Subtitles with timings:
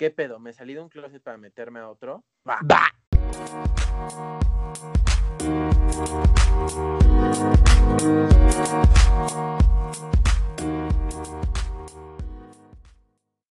[0.00, 0.38] ¿Qué pedo?
[0.38, 2.24] ¿Me salí de un closet para meterme a otro?
[2.48, 2.58] Va.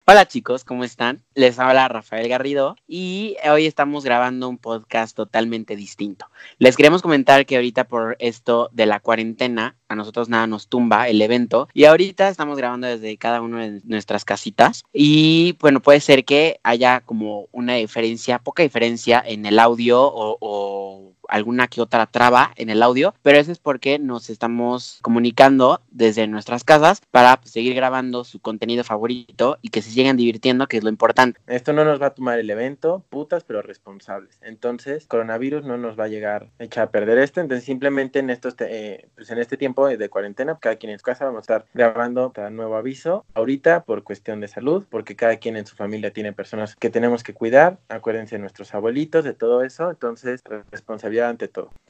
[0.07, 1.23] Hola chicos, ¿cómo están?
[1.35, 6.27] Les habla Rafael Garrido y hoy estamos grabando un podcast totalmente distinto.
[6.59, 11.09] Les queremos comentar que ahorita por esto de la cuarentena, a nosotros nada nos tumba
[11.09, 16.01] el evento y ahorita estamos grabando desde cada una de nuestras casitas y bueno, puede
[16.01, 21.81] ser que haya como una diferencia, poca diferencia en el audio o, o alguna que
[21.81, 27.01] otra traba en el audio, pero eso es porque nos estamos comunicando desde nuestras casas
[27.11, 30.91] para pues, seguir grabando su contenido favorito y que se sigan divirtiendo, que es lo
[30.91, 31.41] importante.
[31.47, 34.39] Esto no nos va a tomar el evento, putas, pero responsables.
[34.43, 38.31] Entonces, coronavirus no nos va a llegar a echar a perder esto, entonces simplemente en
[38.31, 41.41] estos eh, pues en este tiempo de cuarentena, cada quien en su casa vamos a
[41.41, 43.25] estar grabando cada nuevo aviso.
[43.35, 47.23] Ahorita por cuestión de salud, porque cada quien en su familia tiene personas que tenemos
[47.23, 47.79] que cuidar.
[47.89, 49.91] Acuérdense de nuestros abuelitos, de todo eso.
[49.91, 51.14] Entonces, responsabilidad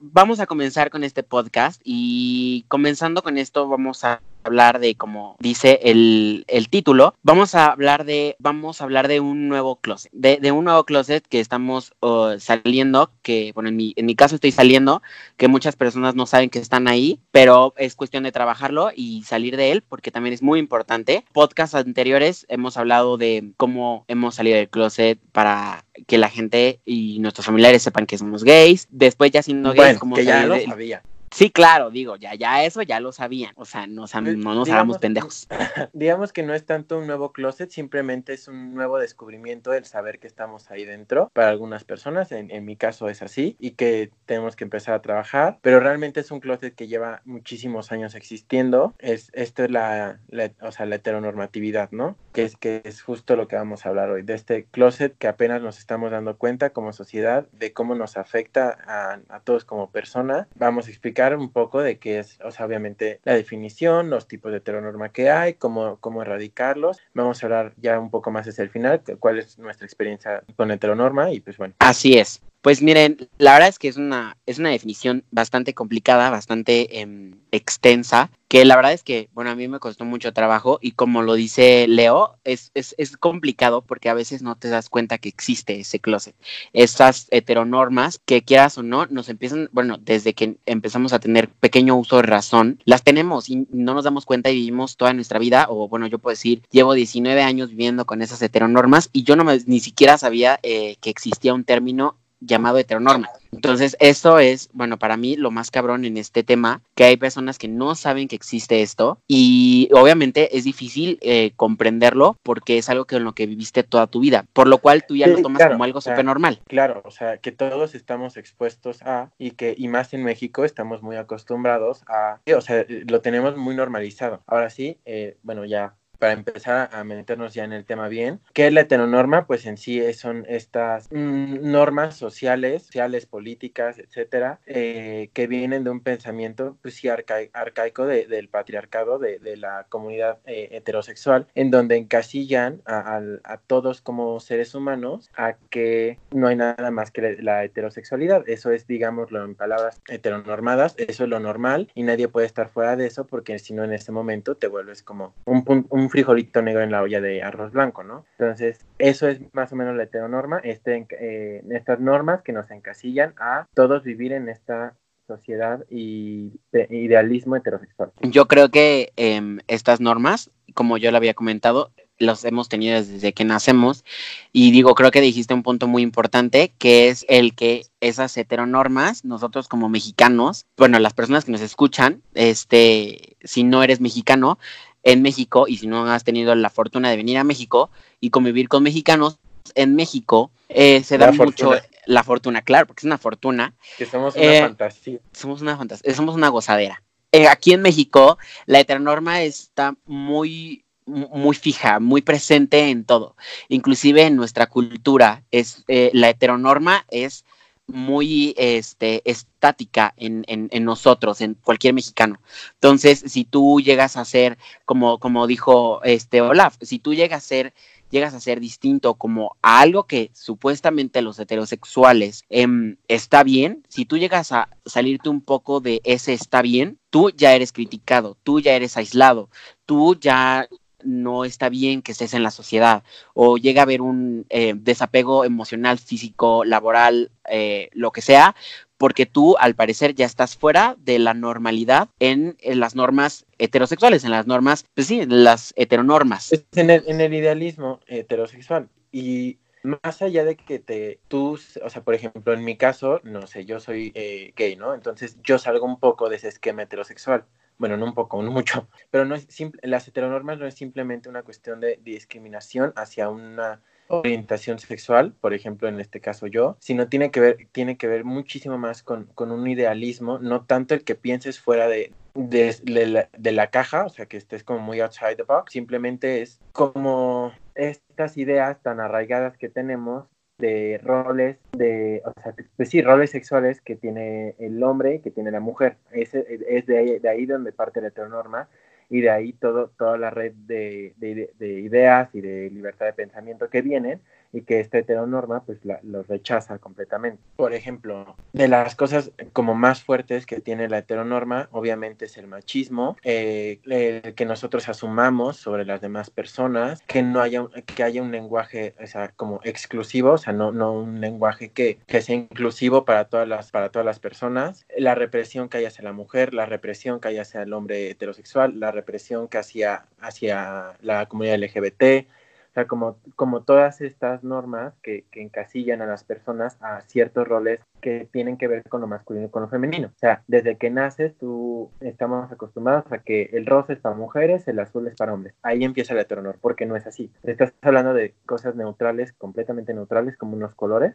[0.00, 5.36] Vamos a comenzar con este podcast y comenzando con esto vamos a hablar de, como
[5.38, 10.10] dice el, el, título, vamos a hablar de, vamos a hablar de un nuevo closet,
[10.12, 14.14] de, de un nuevo closet que estamos uh, saliendo, que, bueno, en mi, en mi
[14.14, 15.02] caso estoy saliendo,
[15.36, 19.56] que muchas personas no saben que están ahí, pero es cuestión de trabajarlo y salir
[19.56, 21.24] de él, porque también es muy importante.
[21.32, 27.18] Podcasts anteriores hemos hablado de cómo hemos salido del closet para que la gente y
[27.20, 28.88] nuestros familiares sepan que somos gays.
[28.90, 31.02] Después ya siendo gays, bueno, como que ya lo sabía.
[31.34, 33.50] Sí, claro, digo, ya, ya eso ya lo sabían.
[33.56, 35.48] O sea, no, no nos hagamos pendejos.
[35.92, 40.20] Digamos que no es tanto un nuevo closet, simplemente es un nuevo descubrimiento el saber
[40.20, 41.32] que estamos ahí dentro.
[41.34, 45.02] Para algunas personas, en, en, mi caso es así, y que tenemos que empezar a
[45.02, 45.58] trabajar.
[45.60, 48.94] Pero realmente es un closet que lleva muchísimos años existiendo.
[49.00, 52.16] Es, esto es la, la, o sea, la heteronormatividad, ¿no?
[52.32, 55.26] Que es, que es justo lo que vamos a hablar hoy, de este closet que
[55.26, 59.90] apenas nos estamos dando cuenta como sociedad, de cómo nos afecta a, a todos como
[59.90, 60.46] personas.
[60.54, 64.52] Vamos a explicar un poco de qué es, o sea, obviamente la definición, los tipos
[64.52, 66.98] de heteronorma que hay, cómo, cómo erradicarlos.
[67.14, 70.70] Vamos a hablar ya un poco más hacia el final, cuál es nuestra experiencia con
[70.70, 71.74] heteronorma y pues bueno.
[71.78, 72.42] Así es.
[72.64, 77.34] Pues miren, la verdad es que es una, es una definición bastante complicada, bastante eh,
[77.52, 81.20] extensa, que la verdad es que, bueno, a mí me costó mucho trabajo y como
[81.20, 85.28] lo dice Leo, es, es, es complicado porque a veces no te das cuenta que
[85.28, 86.34] existe ese closet.
[86.72, 91.94] Estas heteronormas que quieras o no, nos empiezan, bueno, desde que empezamos a tener pequeño
[91.96, 95.66] uso de razón, las tenemos y no nos damos cuenta y vivimos toda nuestra vida,
[95.68, 99.44] o bueno, yo puedo decir, llevo 19 años viviendo con esas heteronormas y yo no
[99.44, 103.28] me, ni siquiera sabía eh, que existía un término llamado heteronorma.
[103.52, 107.58] Entonces, eso es, bueno, para mí lo más cabrón en este tema, que hay personas
[107.58, 113.04] que no saben que existe esto y obviamente es difícil eh, comprenderlo porque es algo
[113.04, 115.42] que en lo que viviste toda tu vida, por lo cual tú ya sí, lo
[115.42, 116.60] tomas claro, como algo o sea, súper normal.
[116.66, 121.02] Claro, o sea, que todos estamos expuestos a y que, y más en México, estamos
[121.02, 124.42] muy acostumbrados a, o sea, lo tenemos muy normalizado.
[124.46, 128.66] Ahora sí, eh, bueno, ya para empezar a meternos ya en el tema bien, ¿qué
[128.66, 129.46] es la heteronorma?
[129.46, 135.90] Pues en sí son estas mm, normas sociales, sociales, políticas, etcétera, eh, que vienen de
[135.90, 141.70] un pensamiento, pues sí, arca arcaico de, del patriarcado, de, la comunidad eh, heterosexual, en
[141.70, 147.10] donde encasillan a, a, a, todos como seres humanos a que no hay nada más
[147.10, 148.48] que la heterosexualidad.
[148.48, 152.96] Eso es, digámoslo en palabras heteronormadas, eso es lo normal y nadie puede estar fuera
[152.96, 156.62] de eso porque si no en ese momento te vuelves como un, un, un frijolito
[156.62, 158.24] negro en la olla de arroz blanco, ¿no?
[158.38, 163.34] Entonces, eso es más o menos la heteronorma, este, eh, estas normas que nos encasillan
[163.38, 164.94] a todos vivir en esta
[165.26, 168.12] sociedad y de idealismo heterosexual.
[168.20, 173.32] Yo creo que eh, estas normas, como yo lo había comentado, los hemos tenido desde
[173.32, 174.04] que nacemos
[174.52, 179.24] y digo, creo que dijiste un punto muy importante que es el que esas heteronormas,
[179.24, 184.58] nosotros como mexicanos, bueno, las personas que nos escuchan, este, si no eres mexicano,
[185.04, 187.90] en México y si no has tenido la fortuna de venir a México
[188.20, 189.38] y convivir con mexicanos,
[189.74, 191.72] en México eh, se da mucho
[192.06, 193.74] la fortuna, claro, porque es una fortuna.
[193.96, 195.18] Que somos una eh, fantasía.
[195.32, 197.02] Somos una fantasía, somos una gozadera.
[197.32, 203.36] Eh, aquí en México, la heteronorma está muy, muy fija, muy presente en todo.
[203.68, 207.44] Inclusive en nuestra cultura, es, la heteronorma es
[207.86, 212.40] muy este, estática en, en, nosotros, en cualquier mexicano.
[212.74, 217.46] Entonces, si tú llegas a ser, como, como dijo este Olaf, si tú llegas a
[217.46, 217.74] ser,
[218.10, 222.66] llegas a ser distinto como a algo que supuestamente los heterosexuales eh,
[223.08, 227.54] está bien, si tú llegas a salirte un poco de ese está bien, tú ya
[227.54, 229.50] eres criticado, tú ya eres aislado,
[229.86, 230.68] tú ya
[231.04, 233.02] no está bien que estés en la sociedad
[233.34, 238.54] o llega a haber un eh, desapego emocional, físico, laboral, eh, lo que sea,
[238.96, 244.30] porque tú al parecer ya estás fuera de la normalidad en, las normas heterosexuales, en
[244.30, 246.52] las normas, pues sí, las heteronormas.
[246.74, 248.88] En el, en el idealismo heterosexual.
[249.12, 253.46] Y más allá de que te, tú, o sea, por ejemplo, en mi caso, no
[253.46, 254.94] sé, yo soy eh, gay, ¿no?
[254.94, 257.44] Entonces yo salgo un poco de ese esquema heterosexual.
[257.78, 258.88] Bueno, no un poco, no mucho.
[259.10, 263.80] Pero no es simple, las heteronormas no es simplemente una cuestión de discriminación hacia una
[264.08, 268.24] orientación sexual, por ejemplo, en este caso yo, sino tiene que ver, tiene que ver
[268.24, 273.52] muchísimo más con, con un idealismo, no tanto el que pienses fuera de, de, de,
[273.52, 278.36] la, caja, o sea, que estés como muy outside the box, simplemente es como estas
[278.36, 280.26] ideas tan arraigadas que tenemos
[280.58, 285.50] de roles, de, o sea, pues sí, roles sexuales que tiene el hombre que tiene
[285.50, 285.96] la mujer.
[286.12, 288.68] Es, es de, ahí, de ahí donde parte la heteronorma
[289.10, 293.68] y de ahí todo, toda la red de, de, ideas y de libertad de pensamiento
[293.68, 294.20] que vienen
[294.54, 297.42] y que esta heteronorma pues la, los rechaza completamente.
[297.56, 302.46] Por ejemplo, de las cosas como más fuertes que tiene la heteronorma, obviamente es el
[302.46, 308.22] machismo, eh, el que nosotros asumamos sobre las demás personas, que no haya, que haya
[308.22, 312.36] un lenguaje o sea, como exclusivo, o sea, no, no un lenguaje que, que sea
[312.36, 316.54] inclusivo para todas, las, para todas las personas, la represión que hay hacia la mujer,
[316.54, 321.58] la represión que hay hacia el hombre heterosexual, la represión que hacía hacia la comunidad
[321.58, 322.26] LGBT,
[322.74, 327.46] o sea, como, como todas estas normas que, que, encasillan a las personas a ciertos
[327.46, 330.08] roles que tienen que ver con lo masculino y con lo femenino.
[330.08, 334.66] O sea, desde que naces tú estamos acostumbrados a que el rosa es para mujeres,
[334.66, 335.54] el azul es para hombres.
[335.62, 337.30] Ahí empieza el heteronor, porque no es así.
[337.44, 341.14] Estás hablando de cosas neutrales, completamente neutrales, como unos colores,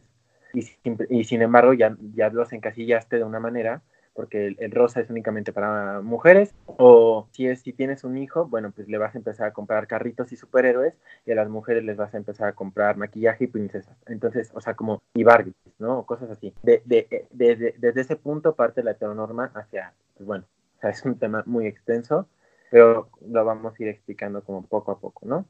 [0.54, 0.66] y,
[1.10, 3.82] y sin embargo ya, ya los encasillaste de una manera
[4.14, 8.72] porque el, rosa es únicamente para mujeres, o si, es, si tienes un hijo, bueno,
[8.72, 10.94] pues le vas a empezar a comprar carritos y superhéroes,
[11.26, 13.98] y a las mujeres les vas a empezar a comprar maquillaje y princesas.
[14.08, 16.00] Entonces, o sea, como, y Barbies, ¿no?
[16.00, 16.54] O cosas así.
[16.64, 20.46] De, de, de, desde ese punto parte la heteronorma hacia, pues bueno,
[20.78, 22.28] o sea, es un tema muy extenso,
[22.70, 25.46] pero lo vamos a ir explicando como poco a poco, ¿no?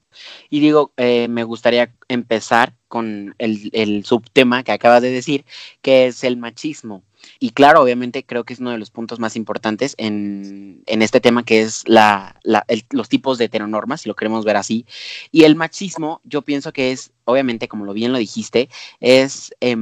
[0.49, 5.45] Y digo, eh, me gustaría empezar con el, el, subtema que acabas de decir,
[5.81, 7.03] que es el machismo.
[7.39, 11.21] Y claro, obviamente creo que es uno de los puntos más importantes en, en este
[11.21, 14.85] tema, que es la, la, los tipos de heteronormas, si lo queremos ver así.
[15.31, 18.69] Y el machismo, yo pienso que es, obviamente, como lo bien lo dijiste,
[18.99, 19.75] es, eh,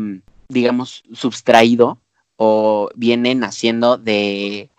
[0.50, 2.00] digamos, subtraído
[2.38, 4.70] o viene naciendo de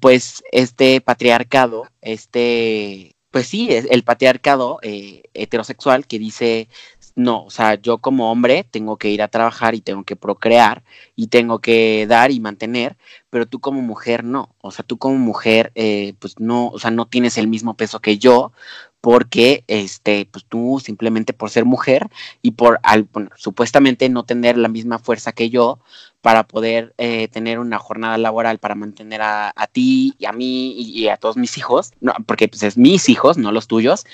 [0.00, 6.68] pues este patriarcado, este, pues sí, el patriarcado eh, heterosexual que dice,
[7.16, 10.84] no, o sea, yo como hombre tengo que ir a trabajar y tengo que procrear
[11.16, 12.96] y tengo que dar y mantener,
[13.30, 16.90] pero tú como mujer no, o sea, tú como mujer, eh, pues no, o sea,
[16.90, 18.52] no tienes el mismo peso que yo,
[19.00, 22.08] porque este, pues tú simplemente por ser mujer
[22.42, 25.78] y por al, supuestamente no tener la misma fuerza que yo
[26.20, 30.72] para poder eh, tener una jornada laboral para mantener a, a ti y a mí
[30.72, 34.04] y, y, a todos mis hijos, no, porque pues es mis hijos, no los tuyos,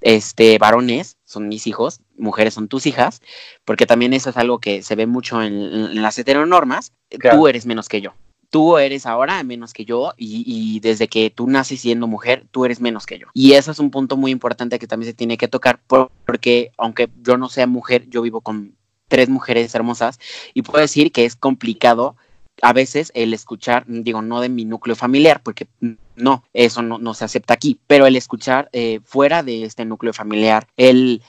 [0.00, 3.20] este, varones son mis hijos, mujeres son tus hijas,
[3.64, 7.38] porque también eso es algo que se ve mucho en, en las heteronormas, claro.
[7.38, 8.14] tú eres menos que yo
[8.50, 12.64] tú eres ahora menos que yo y, y, desde que tú naces siendo mujer, tú
[12.64, 13.26] eres menos que yo.
[13.34, 17.10] Y eso es un punto muy importante que también se tiene que tocar porque aunque
[17.22, 18.74] yo no sea mujer, yo vivo con
[19.08, 20.18] tres mujeres hermosas
[20.54, 22.16] y puedo decir que es complicado
[22.60, 25.68] a veces el escuchar, digo, no de mi núcleo familiar, porque
[26.16, 30.12] no, eso no, no se acepta aquí, pero el escuchar eh, fuera de este núcleo
[30.12, 31.22] familiar, el,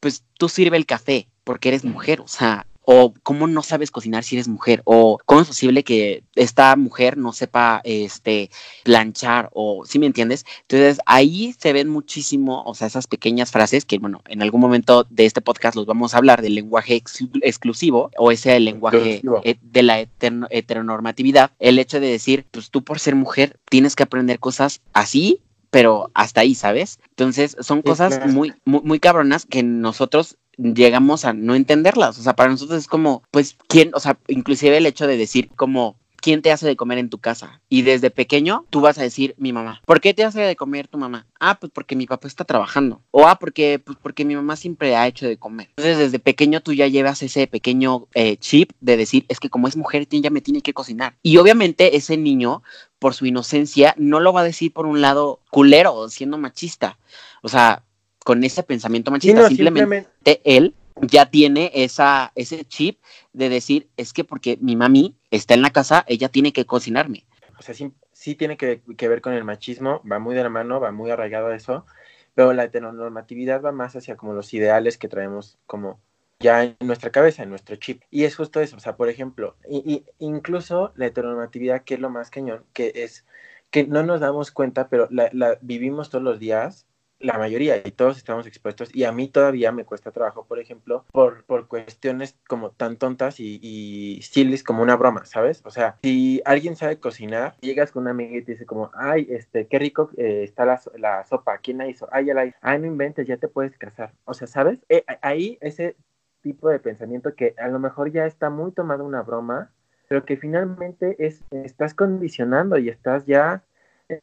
[0.00, 4.24] pues tú sirve el café porque eres mujer, o sea, o cómo no sabes cocinar
[4.24, 8.50] si eres mujer, o cómo es posible que esta mujer no sepa este
[8.82, 10.44] planchar, o si ¿sí me entiendes.
[10.62, 15.06] Entonces ahí se ven muchísimo, o sea, esas pequeñas frases que, bueno, en algún momento
[15.08, 19.56] de este podcast los vamos a hablar del lenguaje ex exclusivo o ese lenguaje eh,
[19.60, 21.52] de la heteronormatividad.
[21.60, 25.40] El hecho de decir, pues tú por ser mujer tienes que aprender cosas así
[25.70, 26.98] pero hasta ahí, ¿sabes?
[27.10, 32.18] Entonces, son cosas muy, muy, muy cabronas que nosotros llegamos a no entenderlas.
[32.18, 33.92] O sea, para nosotros es como, pues, ¿quién?
[33.94, 37.18] O sea, inclusive el hecho de decir como, ¿quién te hace de comer en tu
[37.18, 37.60] casa?
[37.68, 39.80] Y desde pequeño tú vas a decir mi mamá.
[39.86, 41.26] ¿Por qué te hace de comer tu mamá?
[41.38, 43.02] Ah, pues porque mi papá está trabajando.
[43.10, 45.68] O ah, porque, pues porque mi mamá siempre ha hecho de comer.
[45.70, 49.68] Entonces desde pequeño tú ya llevas ese pequeño eh, chip de decir, es que como
[49.68, 51.16] es mujer, ella me tiene que cocinar.
[51.22, 52.62] Y obviamente ese niño,
[52.98, 56.98] por su inocencia, no lo va a decir por un lado culero, siendo machista.
[57.42, 57.82] O sea,
[58.24, 63.00] con ese pensamiento machista, sí, no, simplemente, simplemente él ya tiene esa, ese chip
[63.32, 67.26] de decir, es que porque mi mami está en la casa, ella tiene que cocinarme.
[67.58, 70.48] O sea, sí, sí tiene que, que, ver con el machismo, va muy de la
[70.48, 71.86] mano, va muy arraigado a eso,
[72.34, 76.00] pero la heteronormatividad va más hacia como los ideales que traemos como
[76.38, 78.02] ya en nuestra cabeza, en nuestro chip.
[78.10, 82.10] Y es justo eso, o sea, por ejemplo, y, incluso la heteronormatividad, que es lo
[82.10, 83.26] más cañón, que es
[83.70, 86.86] que no nos damos cuenta, pero la, la vivimos todos los días
[87.20, 91.04] la mayoría y todos estamos expuestos y a mí todavía me cuesta trabajo, por ejemplo,
[91.12, 94.20] por, por cuestiones como tan tontas y, y
[94.64, 95.62] como una broma, ¿sabes?
[95.64, 99.26] O sea, si alguien sabe cocinar, llegas con una amiga y te dice como, ay,
[99.30, 102.08] este, qué rico eh, está la, la, sopa, ¿quién la hizo?
[102.10, 102.56] Ay, ya la hizo.
[102.60, 104.12] Ay, no inventes, ya te puedes casar.
[104.24, 104.78] O sea, ¿sabes?
[104.88, 105.96] Eh, ahí ese
[106.42, 109.70] tipo de pensamiento que a lo mejor ya está muy tomado una broma,
[110.08, 113.62] pero que finalmente es, estás condicionando y estás ya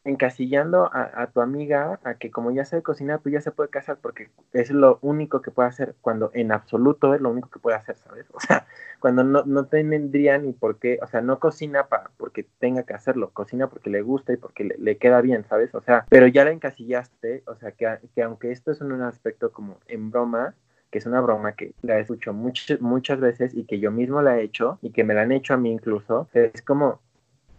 [0.04, 3.98] encasillando a, tu amiga a que como ya sabe cocinar, pues ya se puede casar
[4.02, 7.78] porque es lo único que puede hacer, cuando en absoluto es lo único que puede
[7.78, 8.26] hacer, ¿sabes?
[8.34, 8.66] O sea,
[9.00, 12.94] cuando no, no tendría ni por qué, o sea, no cocina para porque tenga que
[12.94, 15.74] hacerlo, cocina porque le gusta y porque le, queda bien, ¿sabes?
[15.76, 19.52] O sea, pero ya la encasillaste, o sea, que, que aunque esto es un aspecto
[19.52, 20.56] como en broma,
[20.92, 24.40] que es una broma que la escucho muchas, muchas veces y que yo mismo la
[24.40, 27.02] he hecho y que me la han hecho a mí incluso, es como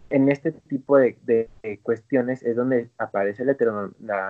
[0.09, 1.49] en este tipo de,
[1.83, 3.53] cuestiones es donde aparece la,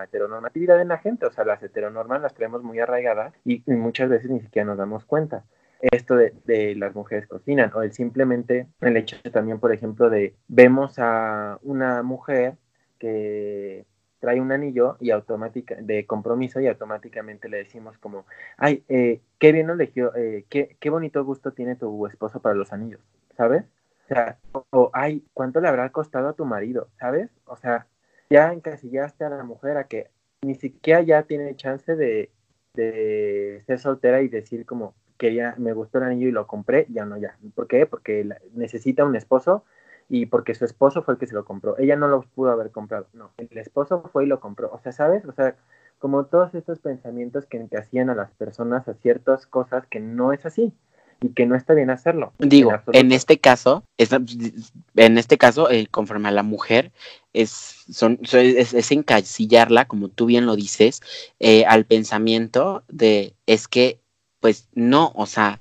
[0.03, 4.29] heteronormatividad en la gente, o sea, las heteronormas las tenemos muy arraigadas y, muchas veces
[4.29, 5.45] ni siquiera nos damos cuenta.
[5.81, 10.99] Esto de, las mujeres cocinan, o el simplemente el hecho también, por ejemplo, de vemos
[10.99, 12.55] a una mujer
[12.97, 13.85] que
[14.19, 18.25] trae un anillo y automática, de compromiso y automáticamente le decimos como,
[18.57, 22.73] ay, eh, qué bien eligió, eh, qué, qué bonito gusto tiene tu esposo para los
[22.73, 22.99] anillos,
[23.37, 23.63] ¿sabes?
[24.09, 24.39] O sea,
[24.71, 26.89] o, ay, ¿cuánto le habrá costado a tu marido?
[26.99, 27.29] ¿Sabes?
[27.45, 27.85] O sea,
[28.29, 30.09] ya encasillaste a la mujer a que
[30.41, 32.31] ni siquiera ya tiene chance de,
[32.73, 36.87] de ser soltera y decir como que ya me gustó el anillo y lo compré,
[36.89, 37.37] ya no, ya.
[37.53, 37.85] ¿Por qué?
[37.85, 39.63] Porque necesita un esposo
[40.07, 41.77] y porque su esposo fue el que se lo compró.
[41.77, 44.71] Ella no lo pudo haber comprado, no, el esposo fue y lo compró.
[44.71, 45.23] O sea, ¿sabes?
[45.25, 45.55] O sea,
[45.99, 50.47] como todos estos pensamientos que hacían a las personas a ciertas cosas que no es
[50.47, 50.73] así
[51.21, 52.33] y que no está bien hacerlo.
[52.39, 56.91] Digo, en, este caso, es, en este caso, eh, conforme a la mujer,
[57.33, 57.51] es,
[57.91, 61.01] son, es, encasillarla, como tú bien lo dices,
[61.39, 63.99] eh, al pensamiento de es que,
[64.39, 65.59] pues no, o sea,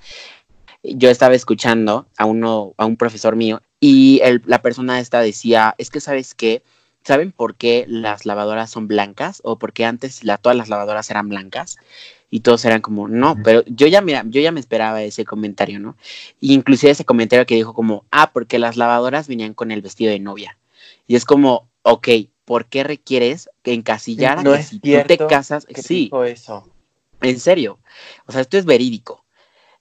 [0.82, 5.90] yo estaba escuchando a uno, a un profesor mío, y la persona esta decía, es
[5.90, 6.62] que sabes qué,
[7.04, 9.40] ¿saben por qué las lavadoras son blancas?
[9.44, 11.78] O por qué antes la, todas las lavadoras eran blancas
[12.30, 15.80] y todos eran como, no, pero yo ya, mira, yo ya me esperaba ese comentario,
[15.80, 15.96] ¿no?
[16.40, 20.10] Y inclusive ese comentario que dijo como, ah, porque las lavadoras venían con el vestido
[20.10, 20.58] de novia.
[21.06, 22.08] Y es como, ok,
[22.44, 25.66] ¿por qué requieres que encasillar a que si tú te casas?
[25.74, 26.10] sí.
[26.26, 26.68] eso.
[27.20, 27.78] En serio.
[28.26, 29.24] O sea, esto es verídico.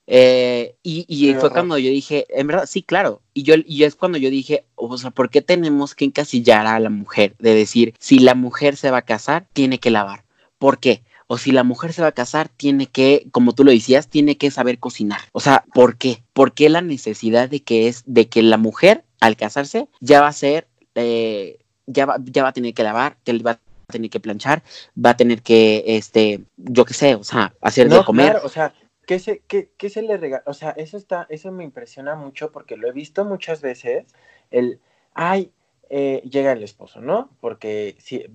[0.10, 3.22] Eh, y, y fue cuando yo dije, en verdad, sí, claro.
[3.34, 6.80] Y yo y es cuando yo dije, o sea, ¿por qué tenemos que encasillar a
[6.80, 7.36] la mujer?
[7.40, 10.24] De decir, si la mujer se va a casar, tiene que lavar.
[10.58, 11.04] ¿Por qué?
[11.28, 14.38] O si la mujer se va a casar, tiene que, como tú lo decías, tiene
[14.38, 15.20] que saber cocinar.
[15.34, 16.24] O sea, ¿por qué?
[16.34, 20.28] ¿Por qué la necesidad de que es de que la mujer al casarse ya va
[20.28, 23.60] a ser, eh, ya, va, ya va a tener que lavar, que va a
[23.92, 24.64] tener que planchar,
[25.04, 28.32] va a tener que, este, yo qué sé, o sea, hacer de comer.
[28.32, 28.74] Claro, o sea,
[29.06, 30.44] ¿qué se, qué, qué se le regala?
[30.46, 34.06] O sea, eso está, eso me impresiona mucho porque lo he visto muchas veces,
[34.50, 34.80] el,
[35.14, 35.52] ay,
[35.90, 37.30] eh, llega el esposo, ¿no?
[37.40, 38.26] Porque si,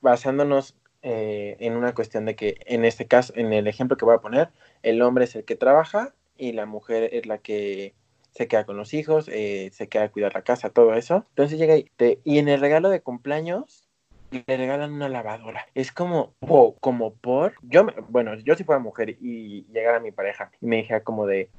[0.00, 0.74] basándonos
[1.08, 4.20] eh, en una cuestión de que en este caso, en el ejemplo que voy a
[4.20, 4.48] poner,
[4.82, 7.94] el hombre es el que trabaja y la mujer es la que
[8.32, 11.24] se queda con los hijos, eh, se queda a cuidar la casa, todo eso.
[11.28, 11.88] Entonces llega y,
[12.24, 13.86] y en el regalo de cumpleaños
[14.32, 15.68] le regalan una lavadora.
[15.76, 20.50] Es como, wow, como por, yo, bueno, yo si fuera mujer y llegara mi pareja
[20.60, 21.50] y me dijera como de,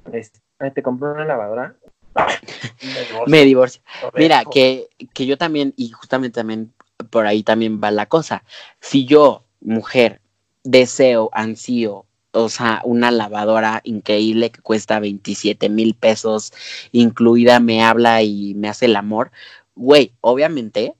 [0.75, 1.77] te compré una lavadora,
[3.27, 3.81] me divorcio.
[4.13, 6.73] Mira, que, que yo también, y justamente también
[7.09, 8.43] por ahí también va la cosa.
[8.79, 10.21] Si yo, mujer,
[10.63, 16.53] deseo, ansío, o sea, una lavadora increíble que cuesta 27 mil pesos,
[16.91, 19.31] incluida me habla y me hace el amor,
[19.75, 20.93] güey, obviamente,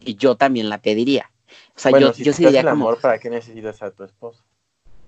[0.00, 1.30] yo también la pediría.
[1.76, 4.42] O sea, yo, yo sí diría el amor, ¿para qué necesitas a tu esposo?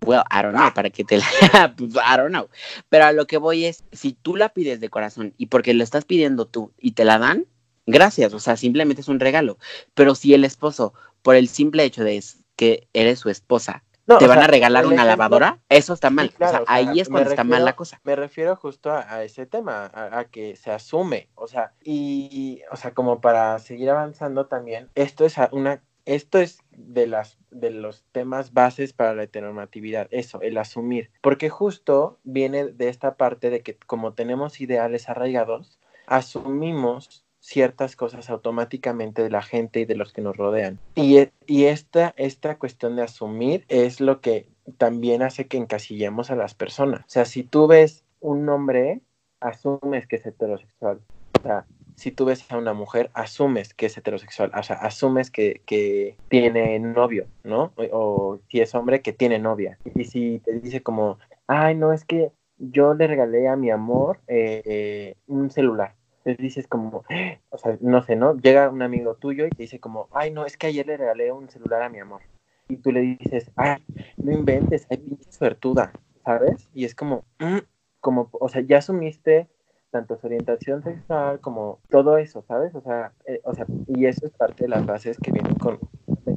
[0.07, 1.25] Well, I don't know, para que te la...
[1.79, 2.49] I don't know.
[2.89, 5.85] Pero a lo que voy es, si tú la pides de corazón y porque lo
[5.85, 7.45] estás pidiendo tú y te la dan,
[7.91, 9.59] gracias, o sea, simplemente es un regalo.
[9.95, 12.23] Pero si el esposo, por el simple hecho de
[12.57, 13.83] que eres su esposa,
[14.19, 16.33] te van a regalar una lavadora, eso está mal.
[16.35, 18.01] o sea, ahí es cuando está mal la cosa.
[18.05, 22.93] Me refiero justo a, ese tema, a, que se asume, o sea, y, o sea,
[22.93, 28.53] como para seguir avanzando también, esto es una, esto es de las, de los temas
[28.53, 33.77] bases para la heteronormatividad, eso, el asumir, porque justo viene de esta parte de que
[33.77, 40.23] como tenemos ideales arraigados, asumimos ciertas cosas automáticamente de la gente y de los que
[40.23, 40.79] nos rodean.
[40.95, 44.47] Y, e, y esta, esta cuestión de asumir es lo que
[44.79, 47.01] también hace que encasillemos a las personas.
[47.01, 49.01] O sea, si tú ves un hombre,
[49.41, 51.01] asumes que es heterosexual.
[51.39, 51.67] O sea,
[51.97, 56.17] si tú ves a una mujer, asumes que es heterosexual, o sea, asumes que, que
[56.29, 57.73] tiene novio, ¿no?
[57.93, 59.79] O, si es hombre, que tiene novia.
[59.95, 64.21] Y si te dice como, ay, no, es que yo le regalé a mi amor
[64.29, 65.95] eh, un celular.
[66.25, 67.05] Entonces dices como,
[67.49, 68.37] o sea, no sé, ¿no?
[68.37, 71.33] Llega un amigo tuyo y te dice como, ay, no, es que ayer le regalé
[71.33, 72.21] un celular a mi amor.
[72.69, 73.83] Y tú le dices, ay,
[74.19, 75.93] no inventes, hay pinche suertuda,
[76.25, 76.69] ¿sabes?
[76.75, 77.59] Y es como, mm",
[78.01, 79.49] como, o sea, ya asumiste
[79.91, 82.75] tanto su orientación sexual como todo eso, ¿sabes?
[82.75, 85.79] O sea, eh, o sea, y eso es parte de las bases que vienen con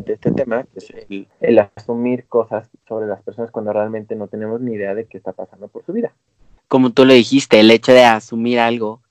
[0.08, 4.62] este tema, que es el, el, asumir cosas sobre las personas cuando realmente no tenemos
[4.62, 6.14] ni idea de qué está pasando por su vida.
[6.68, 9.02] Como tú lo dijiste, el hecho de asumir algo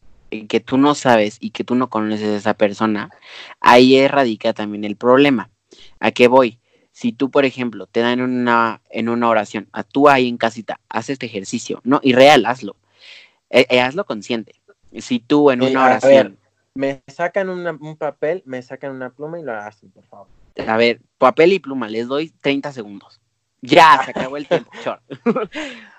[0.49, 3.11] que tú no sabes y que tú no conoces a esa persona,
[3.61, 5.51] ahí radica también el problema.
[6.01, 6.59] ¿A qué voy?
[6.93, 10.81] Si tú, por ejemplo, te dan una, en una oración, a tú ahí en casita,
[10.89, 12.77] haz este ejercicio, no, y real, hazlo.
[13.51, 14.55] Eh, eh, hazlo consciente.
[14.99, 16.39] Si tú en una oración.
[16.75, 20.29] me sacan un papel, me sacan una pluma y lo hacen, por favor.
[20.67, 23.21] A ver, papel y pluma, les doy 30 segundos.
[23.63, 24.71] Ya, se acabó el tiempo.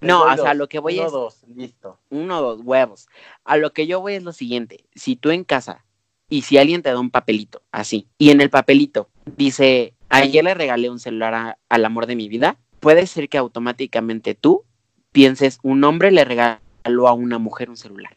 [0.00, 1.12] no, o sea, lo que voy uno, es.
[1.12, 1.98] dos, listo.
[2.10, 3.08] Uno, dos, huevos.
[3.44, 5.84] A lo que yo voy es lo siguiente: si tú en casa
[6.28, 10.54] y si alguien te da un papelito, así, y en el papelito dice, ayer le
[10.54, 14.64] regalé un celular al amor de mi vida, puede ser que automáticamente tú
[15.10, 18.16] pienses, un hombre le regaló a una mujer un celular.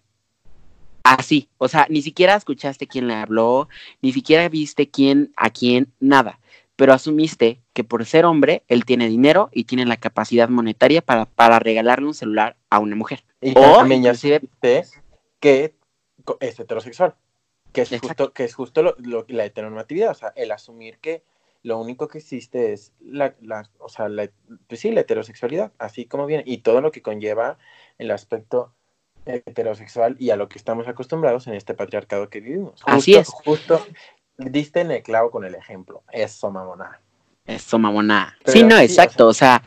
[1.03, 3.69] Así, o sea, ni siquiera escuchaste quién le habló,
[4.01, 6.39] ni siquiera viste quién, a quién, nada,
[6.75, 11.25] pero asumiste que por ser hombre, él tiene dinero y tiene la capacidad monetaria para,
[11.25, 13.23] para regalarle un celular a una mujer.
[13.41, 14.13] Y o también ya
[15.39, 15.75] que
[16.39, 17.15] es heterosexual,
[17.71, 21.23] que es justo, que es justo lo, la heteronormatividad, o sea, el asumir que
[21.61, 24.29] lo único que existe es la, la o sea, la,
[24.67, 27.57] pues sí, la heterosexualidad, así como viene, y todo lo que conlleva
[27.97, 28.73] el aspecto
[29.25, 32.81] heterosexual y a lo que estamos acostumbrados en este patriarcado que vivimos.
[32.85, 33.29] Así es.
[33.29, 33.83] Justo
[34.37, 36.03] diste en el clavo con el ejemplo.
[36.11, 36.99] Eso, mamona.
[37.45, 38.37] Eso, mamona.
[38.45, 39.27] sí, no, exacto.
[39.27, 39.61] O sea,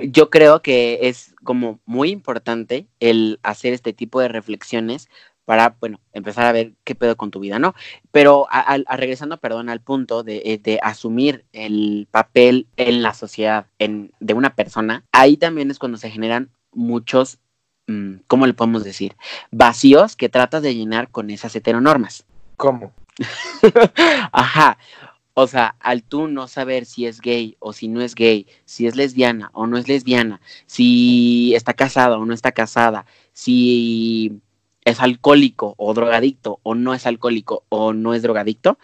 [0.00, 5.08] yo creo que es como muy importante el hacer este tipo de reflexiones
[5.44, 7.74] para, bueno, empezar a ver qué pedo con tu vida, ¿no?
[8.10, 13.66] Pero a, regresando, perdón, al punto de, eh, de, asumir el papel en la sociedad
[13.78, 17.38] en, de una persona, ahí también es cuando se generan muchos
[17.86, 19.16] Mm, ¿cómo le podemos decir?
[19.50, 22.24] Vacíos que tratas de llenar con esas heteronormas.
[22.56, 22.92] ¿Cómo?
[24.32, 24.78] Ajá.
[25.34, 28.86] O sea, al tú no saber si es gay o si no es gay, si
[28.86, 34.40] es lesbiana o no es lesbiana, si está casada o no está casada, si
[34.84, 38.78] es alcohólico o drogadicto o no es alcohólico o no es drogadicto,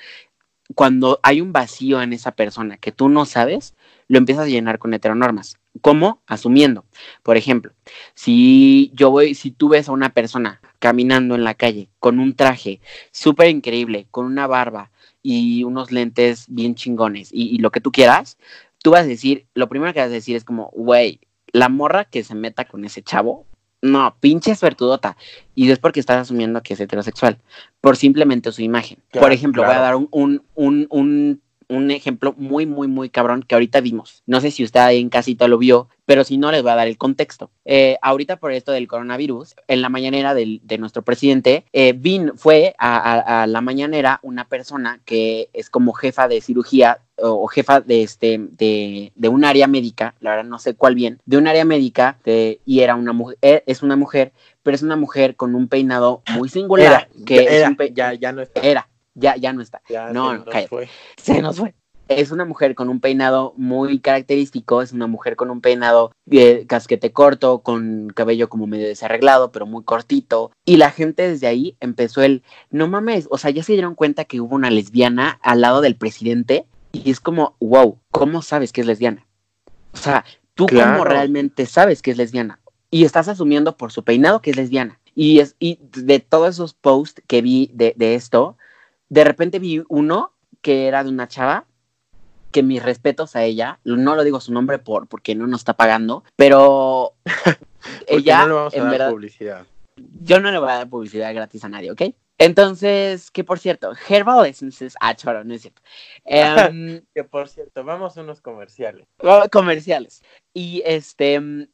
[0.75, 3.75] cuando hay un vacío en esa persona que tú no sabes,
[4.07, 5.59] lo empiezas a llenar con heteronormas.
[5.81, 6.23] ¿Cómo?
[6.27, 6.85] Asumiendo.
[7.23, 7.73] Por ejemplo,
[8.15, 12.35] si yo voy, si tú ves a una persona caminando en la calle con un
[12.35, 14.91] traje súper increíble, con una barba
[15.23, 18.39] y unos lentes bien chingones y, lo que tú quieras,
[18.83, 21.21] tú vas a decir, lo primero que vas a decir es como, güey,
[21.53, 23.47] la morra que se meta con ese chavo,
[23.81, 25.17] no, pinche suertudota.
[25.55, 27.39] Y es porque estás asumiendo que es heterosexual,
[27.81, 28.99] por simplemente su imagen.
[29.13, 33.43] por ejemplo, voy a dar un, un, un, un un ejemplo muy, muy, muy cabrón
[33.43, 34.23] que ahorita vimos.
[34.27, 36.75] No sé si usted ahí en casita lo vio, pero si no, les voy a
[36.75, 37.51] dar el contexto.
[37.67, 42.75] Eh, ahorita por esto del coronavirus, en la mañanera de nuestro presidente, eh, Vin fue
[42.79, 48.39] a, la mañanera una persona que es como jefa de cirugía o, jefa de este
[48.39, 52.19] de, de, un área médica, la verdad no sé cuál bien, de un área médica
[52.25, 56.23] y era una mujer, eh, es una mujer, pero es una mujer con un peinado
[56.33, 57.45] muy singular que
[57.93, 58.63] ya, ya no está.
[58.63, 59.83] Era, ya, ya no está.
[60.15, 60.89] no, se nos fue.
[61.19, 61.75] Se nos fue.
[62.09, 66.65] Es una mujer con un peinado muy característico, es una mujer con un peinado de
[66.67, 70.51] casquete corto, con cabello como medio desarreglado, pero muy cortito.
[70.65, 74.25] Y la gente desde ahí empezó el, no mames, o sea, ya se dieron cuenta
[74.25, 78.81] que hubo una lesbiana al lado del presidente y es como, wow, ¿cómo sabes que
[78.81, 79.27] es lesbiana?
[79.93, 82.59] O sea, tú cómo realmente sabes que es lesbiana
[82.91, 84.99] y estás asumiendo por su peinado que es lesbiana.
[85.15, 88.57] Y, es, y de todos esos posts que vi de, de esto,
[89.09, 91.67] de repente vi uno que era de una chava
[92.51, 95.75] que mis respetos a ella, no lo digo su nombre por porque no nos está
[95.75, 97.15] pagando, pero
[98.07, 99.67] ella no en verdad publicidad.
[100.23, 102.03] Yo no le voy a dar publicidad gratis a nadie, ¿ok?
[102.39, 105.83] Entonces, que por cierto, Herbal Essences, ah, choro, no es cierto.
[106.25, 109.09] Em, que por cierto, vamos a unos comerciales.
[109.51, 110.23] Comerciales.
[110.55, 111.69] Y este,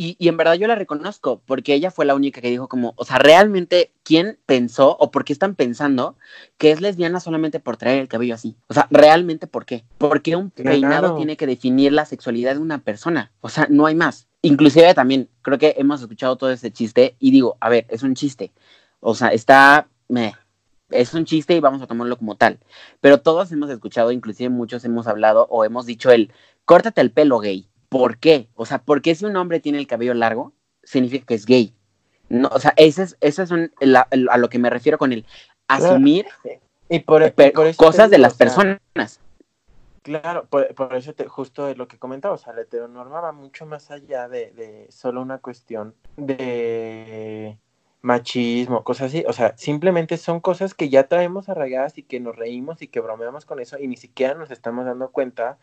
[0.00, 2.94] y, y, en verdad yo la reconozco, porque ella fue la única que dijo como,
[2.96, 6.16] o sea, realmente, ¿quién pensó o por qué están pensando
[6.56, 8.56] que es lesbiana solamente por traer el cabello así?
[8.68, 9.84] O sea, ¿realmente por qué?
[9.98, 13.32] Porque un peinado tiene que definir la sexualidad de una persona.
[13.40, 14.28] O sea, no hay más.
[14.40, 18.14] Inclusive también, creo que hemos escuchado todo ese chiste y digo, a ver, es un
[18.14, 18.52] chiste.
[19.00, 19.88] O sea, está...
[20.08, 20.32] Meh,
[20.90, 22.60] es un chiste y vamos a tomarlo como tal.
[23.00, 26.32] Pero todos hemos escuchado, inclusive muchos hemos hablado o hemos dicho el,
[26.64, 27.68] córtate el pelo gay.
[27.88, 28.48] ¿Por qué?
[28.54, 31.74] O sea, porque si un hombre tiene el cabello largo, significa que es gay.
[32.28, 35.24] No, o sea, ese es, ese es a lo que me refiero con el
[35.66, 36.26] asumir
[36.88, 37.32] y por,
[37.76, 38.80] cosas de las personas.
[40.02, 43.66] Claro, por, eso te, justo es lo que comentaba, o sea, la heteronorma va mucho
[43.66, 47.58] más allá de, de solo una cuestión de
[48.00, 52.36] machismo, cosas así, o sea, simplemente son cosas que ya traemos arraigadas y que nos
[52.36, 55.58] reímos y que bromeamos con eso y ni siquiera nos estamos dando cuenta,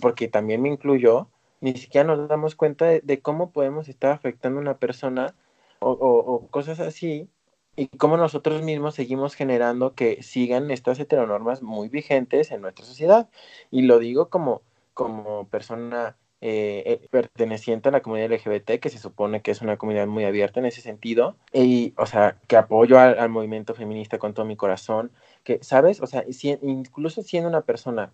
[0.00, 1.28] porque también me incluyo,
[1.60, 5.34] ni siquiera nos damos cuenta de, cómo podemos estar afectando a una persona
[5.80, 7.28] o, cosas así
[7.76, 13.28] y cómo nosotros mismos seguimos generando que sigan estas heteronormas muy vigentes en nuestra sociedad.
[13.70, 14.62] Y lo digo como,
[14.94, 19.76] como persona eh, eh, perteneciente a la comunidad LGBT, que se supone que es una
[19.76, 24.34] comunidad muy abierta en ese sentido, y, o sea, que apoyo al, movimiento feminista con
[24.34, 25.10] todo mi corazón,
[25.42, 26.00] que, ¿sabes?
[26.00, 26.24] O sea,
[26.62, 28.12] incluso siendo una persona,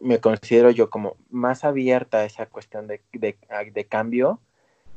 [0.00, 3.36] me considero yo como más abierta a esa cuestión de, de,
[3.72, 4.40] de cambio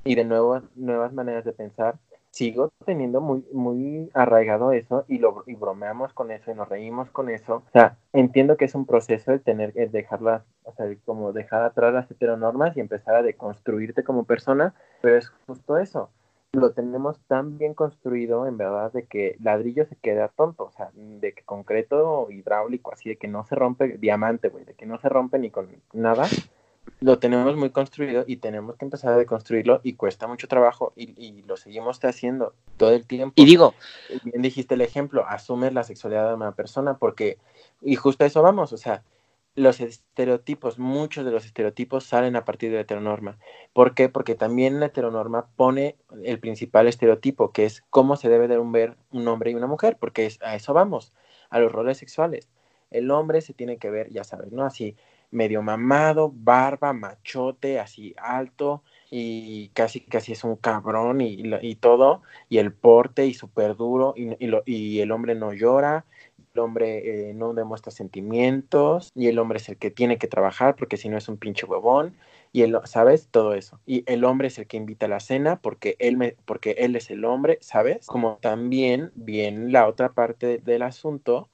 [0.03, 1.99] y de nuevo, nuevas maneras de pensar,
[2.31, 7.09] sigo teniendo muy, muy arraigado eso y, lo, y bromeamos con eso y nos reímos
[7.09, 7.63] con eso.
[7.67, 11.63] O sea, entiendo que es un proceso el tener que dejarlas, o sea, como dejar
[11.63, 16.11] atrás las heteronormas y empezar a deconstruirte como persona, pero es justo eso.
[16.53, 20.91] Lo tenemos tan bien construido, en verdad, de que ladrillo se queda tonto, o sea,
[20.93, 24.97] de que concreto hidráulico, así de que no se rompe diamante, güey, de que no
[24.99, 26.27] se rompe ni con nada
[26.99, 31.43] lo tenemos muy construido y tenemos que empezar a deconstruirlo y cuesta mucho trabajo y,
[31.43, 33.33] lo seguimos haciendo todo el tiempo.
[33.35, 33.73] Y digo,
[34.23, 37.37] bien dijiste el ejemplo, asumes la sexualidad de una persona porque,
[37.81, 39.03] y justo a eso vamos, o sea,
[39.57, 43.39] los estereotipos, muchos de los estereotipos salen a partir de la heteronorma.
[43.73, 44.07] ¿Por qué?
[44.07, 48.97] Porque también la heteronorma pone el principal estereotipo, que es cómo se debe de ver
[49.09, 51.11] un hombre y una mujer, porque a eso vamos,
[51.49, 52.47] a los roles sexuales.
[52.91, 54.63] El hombre se tiene que ver, ya sabes, ¿no?
[54.63, 54.95] Así,
[55.31, 62.21] medio mamado, barba, machote, así alto y casi casi es un cabrón y, y todo,
[62.49, 66.05] y el porte y súper duro y, y, el hombre no llora,
[66.57, 70.75] el hombre eh, no demuestra sentimientos y el hombre es el que tiene que trabajar
[70.75, 72.15] porque si no es un pinche huevón
[72.51, 73.27] y él, ¿sabes?
[73.29, 73.79] Todo eso.
[73.85, 76.95] Y el hombre es el que invita a la cena porque él, me, porque él
[76.95, 78.07] es el hombre, ¿sabes?
[78.07, 81.47] Como también bien la otra parte del asunto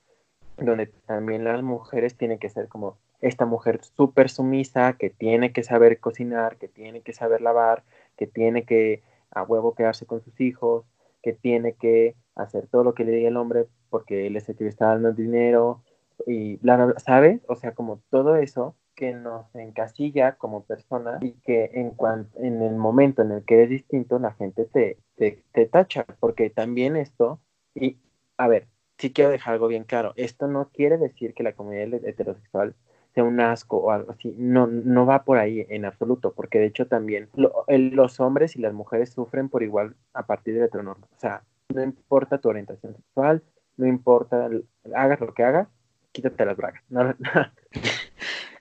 [0.58, 5.64] donde también las mujeres tienen que ser como esta mujer súper sumisa que tiene que
[5.64, 7.84] saber cocinar, que tiene que saber lavar,
[8.18, 10.86] que tiene que a huevo quedarse con sus hijos,
[11.22, 14.56] que tiene que hacer todo lo que le diga el hombre porque él es el
[14.56, 15.84] que le está dando el dinero
[16.26, 17.42] y bla, bla, bla, ¿sabes?
[17.48, 21.94] O sea, como todo eso que nos encasilla como persona y que en,
[22.38, 26.50] en el momento en el que eres distinto la gente te, te, te tacha, porque
[26.50, 27.40] también esto,
[27.76, 28.00] y
[28.38, 31.94] a ver, sí quiero dejar algo bien claro, esto no quiere decir que la comunidad
[32.04, 32.74] heterosexual
[33.14, 34.34] sea un asco o algo así.
[34.40, 38.74] No, no va por ahí en absoluto, porque de hecho también los hombres y las
[38.74, 41.06] mujeres sufren por igual a partir de heteronorma.
[41.16, 43.44] O sea, no importa tu orientación sexual,
[43.78, 44.50] no importa,
[44.96, 45.68] hagas lo que hagas,
[46.12, 46.84] quítate las bragas.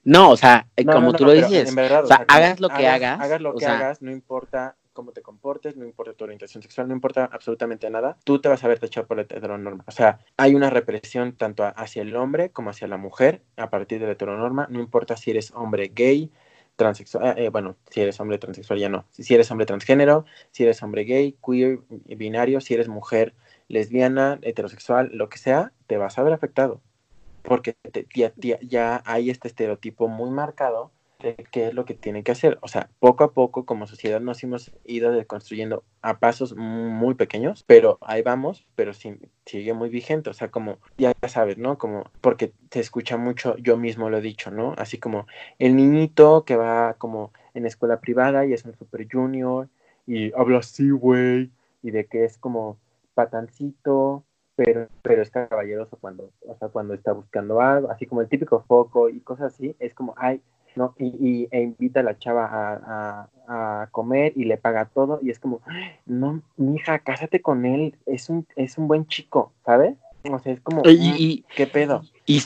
[0.04, 3.20] No, o sea, como tú lo dices, o sea, hagas lo que hagas.
[3.20, 6.94] Hagas lo que hagas, no importa cómo te comportes, no importa tu orientación sexual, no
[6.94, 9.84] importa absolutamente nada, tú te vas a ver tachado por la heteronorma.
[9.86, 14.00] O sea, hay una represión tanto hacia el hombre como hacia la mujer a partir
[14.00, 16.30] de la heteronorma, no importa si eres hombre gay,
[16.76, 20.82] transexual, eh, bueno, si eres hombre transexual ya no, si eres hombre transgénero, si eres
[20.82, 21.80] hombre gay, queer,
[22.16, 23.34] binario, si eres mujer
[23.72, 26.82] lesbiana, heterosexual, lo que sea, te vas a ver afectado.
[27.42, 27.74] Porque
[28.14, 30.92] ya, ya hay este estereotipo muy marcado
[31.50, 32.58] qué es lo que tiene que hacer.
[32.60, 37.64] O sea, poco a poco como sociedad nos hemos ido deconstruyendo a pasos muy pequeños,
[37.66, 40.28] pero ahí vamos, pero sigue muy vigente.
[40.28, 41.78] O sea, como ya sabes, ¿no?
[41.78, 44.74] Como porque se escucha mucho, yo mismo lo he dicho, ¿no?
[44.76, 45.26] Así como
[45.58, 49.68] el niñito que va como en escuela privada y es un super junior
[50.06, 51.50] y habla así, güey,
[51.82, 52.76] y de que es como
[53.14, 54.24] patancito,
[54.56, 58.64] pero, pero es caballeroso cuando, o sea, cuando está buscando algo, así como el típico
[58.66, 60.42] foco y cosas así, es como, ay,
[60.76, 60.94] ¿no?
[60.98, 63.28] Y, e invita a la chava a,
[63.90, 65.60] comer y le paga todo y es como,
[66.06, 69.96] no, mija, cásate con él, es un, es un buen chico, ¿sabes?
[70.30, 72.02] O sea, es como, y, ¿qué pedo?
[72.24, 72.40] Y,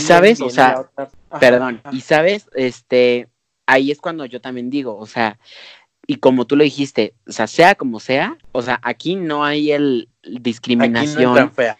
[0.00, 0.88] sabes, o sea,
[1.38, 3.28] perdón, y sabes, este,
[3.66, 5.38] ahí es cuando yo también digo, o sea,
[6.10, 9.72] y como tú lo dijiste, o sea, sea como sea, o sea, aquí no hay
[9.72, 11.18] el discriminación.
[11.18, 11.76] Aquí no entran feas.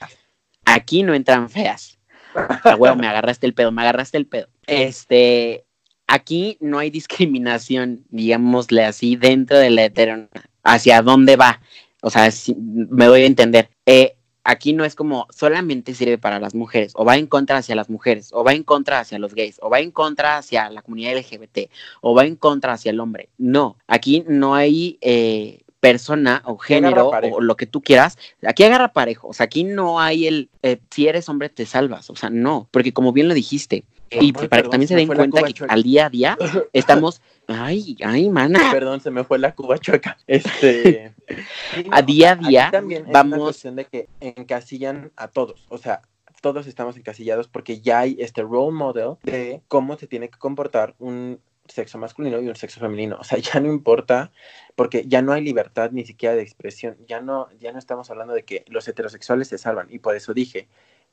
[0.66, 1.98] Aquí no entran feas.
[2.34, 4.48] Ah, me agarraste el pedo, me agarraste el pedo.
[4.66, 5.64] Este,
[6.06, 10.28] aquí no hay discriminación, digámosle así, dentro de la hetero,
[10.62, 11.62] hacia dónde va.
[12.02, 13.70] O sea, me doy a entender.
[13.86, 14.17] Eh,
[14.48, 17.90] aquí no es como solamente sirve para las mujeres, o va en contra hacia las
[17.90, 21.18] mujeres, o va en contra hacia los gays, o va en contra hacia la comunidad
[21.18, 23.28] LGBT, o va en contra hacia el hombre.
[23.36, 28.16] No, aquí no hay eh, persona o género o lo que tú quieras.
[28.42, 32.08] Aquí agarra parejo, o sea, aquí no hay el eh, si eres hombre te salvas,
[32.08, 35.42] o sea, no, porque como bien lo dijiste, y para que también se den cuenta
[35.42, 36.38] que al día a día
[36.72, 37.20] estamos.
[37.46, 38.70] Ay, ay, mana.
[38.70, 40.18] Perdón, se me fue la cuba chueca.
[40.26, 41.14] Este.
[41.90, 43.38] a día a día también vamos.
[43.38, 45.64] Es cuestión de que encasillan a todos.
[45.68, 46.02] O sea,
[46.40, 50.94] todos estamos encasillados porque ya hay este role model de cómo se tiene que comportar
[50.98, 53.16] un sexo masculino y un sexo femenino.
[53.20, 54.30] O sea, ya no importa
[54.74, 56.96] porque ya no hay libertad ni siquiera de expresión.
[57.06, 59.88] Ya no, ya no estamos hablando de que los heterosexuales se salvan.
[59.90, 60.68] Y por eso dije,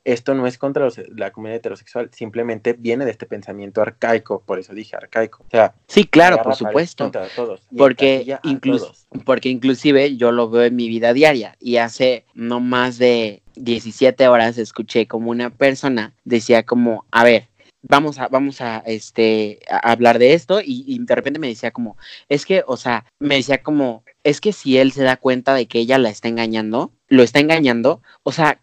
[0.06, 4.72] esto no es contra la comunidad heterosexual, simplemente viene de este pensamiento arcaico, por eso
[4.72, 5.42] dije arcaico.
[5.44, 7.10] O sea, sí, claro, por supuesto.
[7.34, 12.60] Todos, porque, incluso, porque inclusive yo lo veo en mi vida diaria y hace no
[12.60, 17.48] más de 17 horas escuché como una persona decía como, a ver,
[17.82, 21.72] vamos a, vamos a, este, a hablar de esto y, y, de repente me decía
[21.72, 21.96] como,
[22.28, 25.66] es que, o sea, me decía como, es que si él se da cuenta de
[25.66, 28.60] que ella la está engañando, lo está engañando, o sea,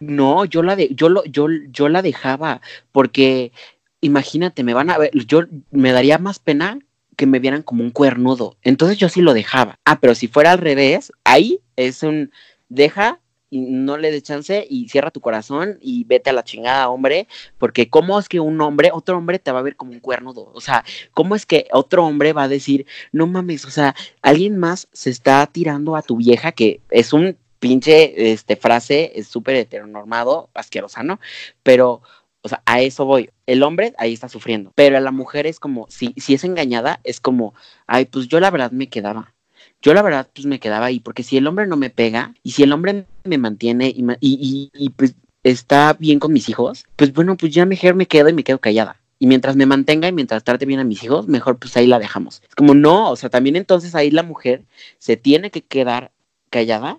[0.00, 2.60] no, yo la de, yo lo, yo, yo la dejaba,
[2.92, 3.52] porque
[4.00, 6.78] imagínate, me van a ver, yo me daría más pena
[7.16, 8.56] que me vieran como un cuernudo.
[8.62, 9.78] Entonces yo sí lo dejaba.
[9.84, 12.30] Ah, pero si fuera al revés, ahí es un
[12.70, 16.88] deja y no le des chance y cierra tu corazón y vete a la chingada,
[16.88, 20.00] hombre, porque cómo es que un hombre, otro hombre te va a ver como un
[20.00, 23.96] cuernudo, o sea, cómo es que otro hombre va a decir, no mames, o sea,
[24.22, 29.28] alguien más se está tirando a tu vieja que es un pinche este, frase es
[29.28, 31.20] súper heteronormado, asquerosa, ¿no?
[31.62, 32.02] Pero,
[32.42, 33.30] o sea, a eso voy.
[33.46, 37.00] El hombre ahí está sufriendo, pero a la mujer es como, si, si es engañada,
[37.04, 37.54] es como,
[37.86, 39.34] ay, pues yo la verdad me quedaba.
[39.82, 42.50] Yo la verdad pues me quedaba ahí, porque si el hombre no me pega y
[42.52, 47.12] si el hombre me mantiene y, y, y, pues está bien con mis hijos, pues
[47.12, 49.00] bueno, pues ya mejor me quedo y me quedo callada.
[49.18, 51.98] Y mientras me mantenga y mientras trate bien a mis hijos, mejor pues ahí la
[51.98, 52.42] dejamos.
[52.48, 54.64] Es como no, o sea, también entonces ahí la mujer
[54.98, 56.12] se tiene que quedar
[56.48, 56.98] callada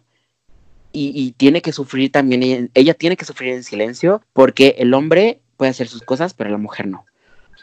[0.94, 5.72] y, tiene que sufrir también, ella, tiene que sufrir en silencio porque el hombre puede
[5.72, 7.06] hacer sus cosas, pero la mujer no.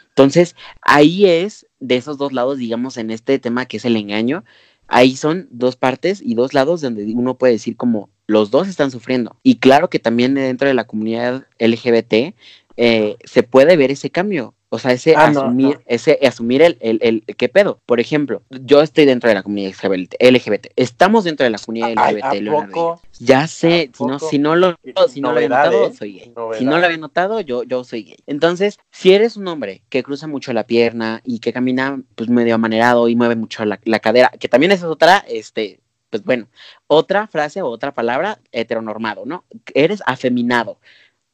[0.09, 4.43] Entonces, ahí es de esos dos lados, digamos, en este tema que es el engaño,
[4.87, 8.91] ahí son dos partes y dos lados donde uno puede decir como los dos están
[8.91, 9.37] sufriendo.
[9.43, 12.35] Y claro que también dentro de la comunidad LGBT
[12.77, 14.53] eh, se puede ver ese cambio.
[14.71, 17.79] O sea, ese ah, asumir, ese asumir el, el, el, qué pedo.
[17.87, 19.73] Por ejemplo, yo estoy dentro de la comunidad
[20.19, 20.67] LGBT.
[20.75, 22.77] Estamos dentro de la comunidad LGBT.
[23.19, 24.75] ya sé, si no, si no lo,
[25.07, 26.33] si no lo había notado, soy gay.
[26.59, 28.17] Si no lo había notado, yo, yo soy gay.
[28.27, 32.53] Entonces, si eres un hombre que cruza mucho la pierna y que camina pues medio
[32.53, 35.79] amanerado y mueve mucho la, la cadera, que también es otra, este,
[36.11, 36.47] pues bueno,
[36.85, 39.45] otra frase o otra palabra heteronormado, ¿no?
[39.73, 40.79] Eres afeminado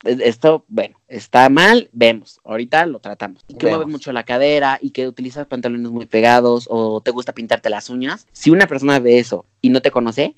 [0.05, 3.43] esto, bueno, está mal, vemos, ahorita lo tratamos.
[3.47, 7.33] Y que mueves mucho la cadera y que utilizas pantalones muy pegados o te gusta
[7.33, 8.27] pintarte las uñas.
[8.31, 10.35] Si una persona ve eso y no te conoce,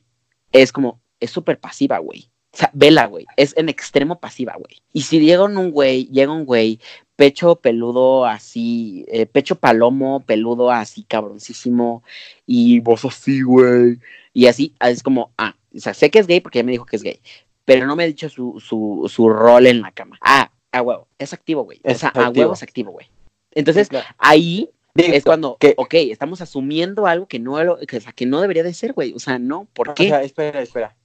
[0.51, 2.29] es como, es súper pasiva, güey.
[2.53, 3.25] O sea, vela, güey.
[3.35, 4.81] Es en extremo pasiva, güey.
[4.93, 6.79] Y si llega un güey, llega un güey,
[7.15, 12.03] pecho peludo así, eh, pecho palomo, peludo así, cabroncísimo,
[12.45, 13.99] y vos así, güey.
[14.33, 16.85] Y así, es como, ah, o sea, sé que es gay porque ya me dijo
[16.85, 17.19] que es gay
[17.67, 20.17] pero no me ha dicho su, su, su rol en la cama.
[20.21, 21.81] Ah, a huevo, es activo, güey.
[21.83, 23.11] O sea, a huevo es activo, güey.
[23.51, 28.63] Entonces, ahí es cuando, que, ok, estamos asumiendo algo que no, que, que no debería
[28.63, 29.11] de ser, güey.
[29.13, 30.05] O sea, no, ¿por qué?
[30.05, 30.95] O sea, espera, espera.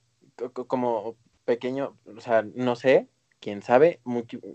[0.53, 3.09] Como pequeño, o sea, no sé,
[3.41, 3.99] quién sabe,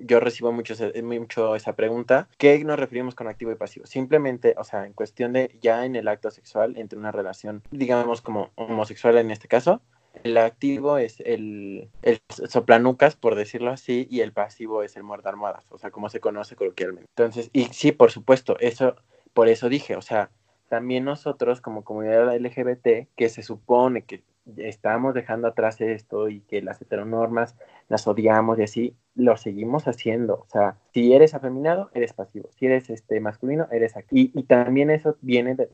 [0.01, 2.31] yo recibo mucho, mucho esa pregunta.
[2.39, 3.85] ¿Qué nos referimos con activo y pasivo?
[3.85, 8.23] Simplemente, o sea, en cuestión de ya en el acto sexual, entre una relación, digamos
[8.23, 9.83] como homosexual en este caso,
[10.25, 15.29] el activo es el, el, soplanucas, por decirlo así, y el pasivo es el muerto
[15.29, 17.09] armadas, o sea, como se conoce coloquialmente.
[17.17, 18.97] Entonces, y sí, por supuesto, eso,
[19.33, 20.31] por eso dije, o sea,
[20.69, 24.23] también nosotros como comunidad LGBT, que se supone que
[24.57, 27.57] estamos dejando atrás esto y que las heteronormas
[27.89, 30.35] las odiamos y así, lo seguimos haciendo.
[30.35, 32.49] O sea, si eres afeminado, eres pasivo.
[32.53, 34.31] Si eres este masculino, eres aquí.
[34.35, 35.69] Y, también eso viene de,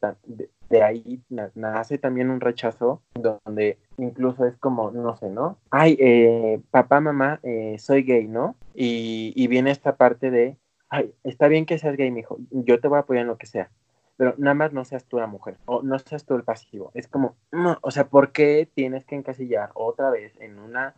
[0.69, 1.23] de, ahí,
[1.55, 5.59] nace también un rechazo donde incluso es como, no sé, ¿no?
[5.71, 8.57] Ay, eh, papá, mamá, eh, soy gay, ¿no?
[8.75, 10.57] Y, y viene esta parte de,
[10.89, 13.47] ay, está bien que seas gay, mijo, yo te voy a apoyar en lo que
[13.47, 13.71] sea
[14.17, 16.91] pero nada más no seas tú la mujer o no seas tú el pasivo.
[16.95, 20.95] Es como, no, o sea, ¿por qué tienes que encasillar otra vez en una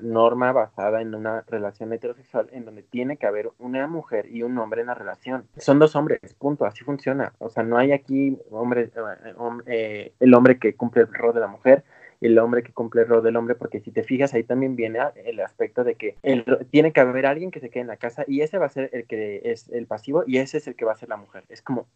[0.00, 4.56] norma basada en una relación heterosexual en donde tiene que haber una mujer y un
[4.58, 5.46] hombre en la relación?
[5.56, 7.32] Son dos hombres, punto, así funciona.
[7.38, 9.34] O sea, no hay aquí hombre, eh,
[9.66, 11.84] eh, el hombre que cumple el rol de la mujer
[12.26, 14.98] el hombre que cumple el rol del hombre, porque si te fijas ahí también viene
[15.24, 16.16] el aspecto de que
[16.70, 18.88] tiene que haber alguien que se quede en la casa y ese va a ser
[18.92, 21.44] el que es el pasivo y ese es el que va a ser la mujer.
[21.50, 21.86] Es como,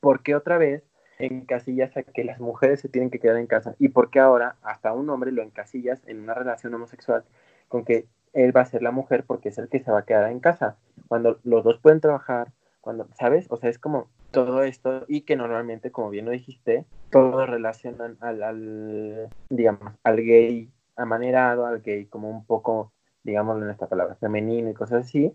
[0.00, 0.82] ¿por qué otra vez
[1.18, 3.76] encasillas a que las mujeres se tienen que quedar en casa?
[3.78, 7.24] ¿Y por qué ahora hasta un hombre lo encasillas en una relación homosexual
[7.68, 10.04] con que él va a ser la mujer porque es el que se va a
[10.06, 10.78] quedar en casa?
[11.08, 13.46] Cuando los dos pueden trabajar, cuando, ¿sabes?
[13.50, 18.16] O sea, es como todo esto y que normalmente, como bien lo dijiste, todo relacionan
[18.20, 22.92] al, al digamos, al gay amanerado, al gay como un poco,
[23.22, 25.32] digamos en esta palabra, femenino y cosas así,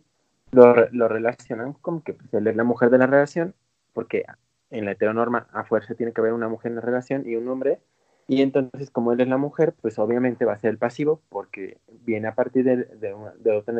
[0.51, 3.55] lo, lo relacionan como que pues, él es la mujer de la relación,
[3.93, 4.25] porque
[4.69, 7.47] en la heteronorma a fuerza tiene que haber una mujer en la relación y un
[7.47, 7.79] hombre,
[8.27, 11.79] y entonces como él es la mujer, pues obviamente va a ser el pasivo, porque
[12.03, 13.73] viene a partir de, de, de otra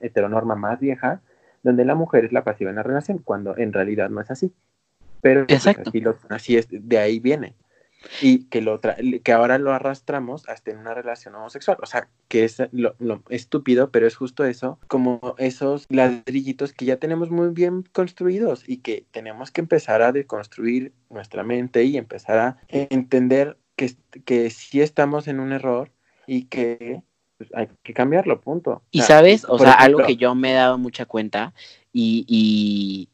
[0.00, 1.20] heteronorma más vieja,
[1.62, 4.52] donde la mujer es la pasiva en la relación, cuando en realidad no es así.
[5.20, 5.90] Pero pues, Exacto.
[6.28, 7.54] Así, es, de ahí viene.
[8.20, 11.78] Y que, lo que ahora lo arrastramos hasta en una relación homosexual.
[11.80, 12.96] O sea, que es lo,
[13.28, 18.78] estúpido, pero es justo eso, como esos ladrillitos que ya tenemos muy bien construidos y
[18.78, 23.92] que tenemos que empezar a deconstruir nuestra mente y empezar a entender que,
[24.24, 25.92] que sí estamos en un error
[26.26, 27.02] y que
[27.42, 28.82] pues, hay que cambiarlo, punto.
[28.90, 31.52] Y sabes, o sea, algo que yo me he dado mucha cuenta
[31.92, 33.08] y,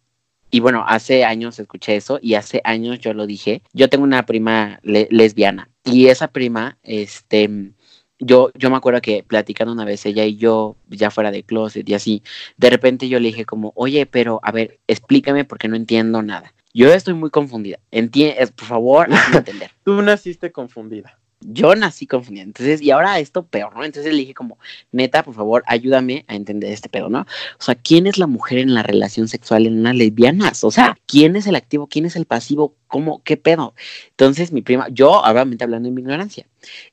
[0.51, 3.63] y, bueno, hace años escuché eso y hace años yo lo dije.
[3.73, 7.73] Yo tengo una prima lesbiana y esa prima, este,
[8.19, 11.89] yo, yo me acuerdo que platicando una vez ella y yo, ya fuera de closet
[11.89, 12.23] y así,
[12.59, 16.53] de repente yo le dije como, oye, pero a ver, explícame porque no entiendo nada.
[16.75, 17.79] Yo estoy muy confundida.
[17.91, 19.71] Entiende, por favor, hazme entender.
[19.85, 22.45] Tú naciste confundida yo nací confundida.
[22.45, 23.85] Entonces, y ahora esto peor, ¿no?
[23.85, 24.59] Entonces le dije como,
[24.93, 27.21] neta, por favor, ayúdame a entender este pedo, ¿no?
[27.21, 30.65] O sea, ¿quién es la mujer en la relación sexual en unas lesbianas?
[30.65, 31.87] O sea, ¿quién es el activo?
[31.87, 32.75] ¿Quién es el pasivo?
[32.89, 33.23] ¿Cómo?
[33.23, 33.75] ¿Qué pedo?
[34.11, 36.47] Entonces mi prima, yo obviamente hablando en mi ignorancia,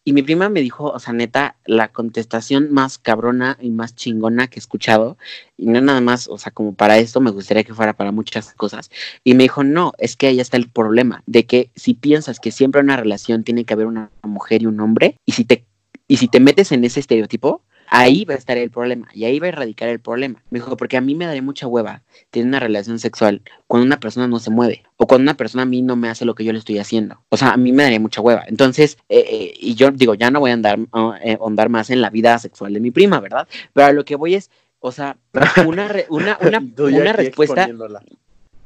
[0.04, 4.48] y mi prima me dijo, o sea, neta, la contestación más cabrona y más chingona
[4.48, 5.18] que he escuchado,
[5.58, 8.54] y no nada más, o sea, como para esto me gustaría que fuera para muchas
[8.54, 8.92] cosas,
[9.24, 12.52] y me dijo, no, es que ahí está el problema, de que si piensas que
[12.52, 15.66] siempre en una relación tiene que haber una mujer y un hombre, y si te,
[16.08, 19.40] y si te metes en ese estereotipo, Ahí va a estar el problema y ahí
[19.40, 20.44] va a erradicar el problema.
[20.50, 24.00] Me dijo, porque a mí me daría mucha hueva tener una relación sexual cuando una
[24.00, 26.44] persona no se mueve o cuando una persona a mí no me hace lo que
[26.44, 27.22] yo le estoy haciendo.
[27.30, 28.44] O sea, a mí me daría mucha hueva.
[28.48, 30.80] Entonces, eh, eh, y yo digo, ya no voy a andar,
[31.24, 33.48] eh, andar más en la vida sexual de mi prima, ¿verdad?
[33.74, 35.18] Pero a lo que voy es, o sea,
[35.66, 37.68] una, una, una, una respuesta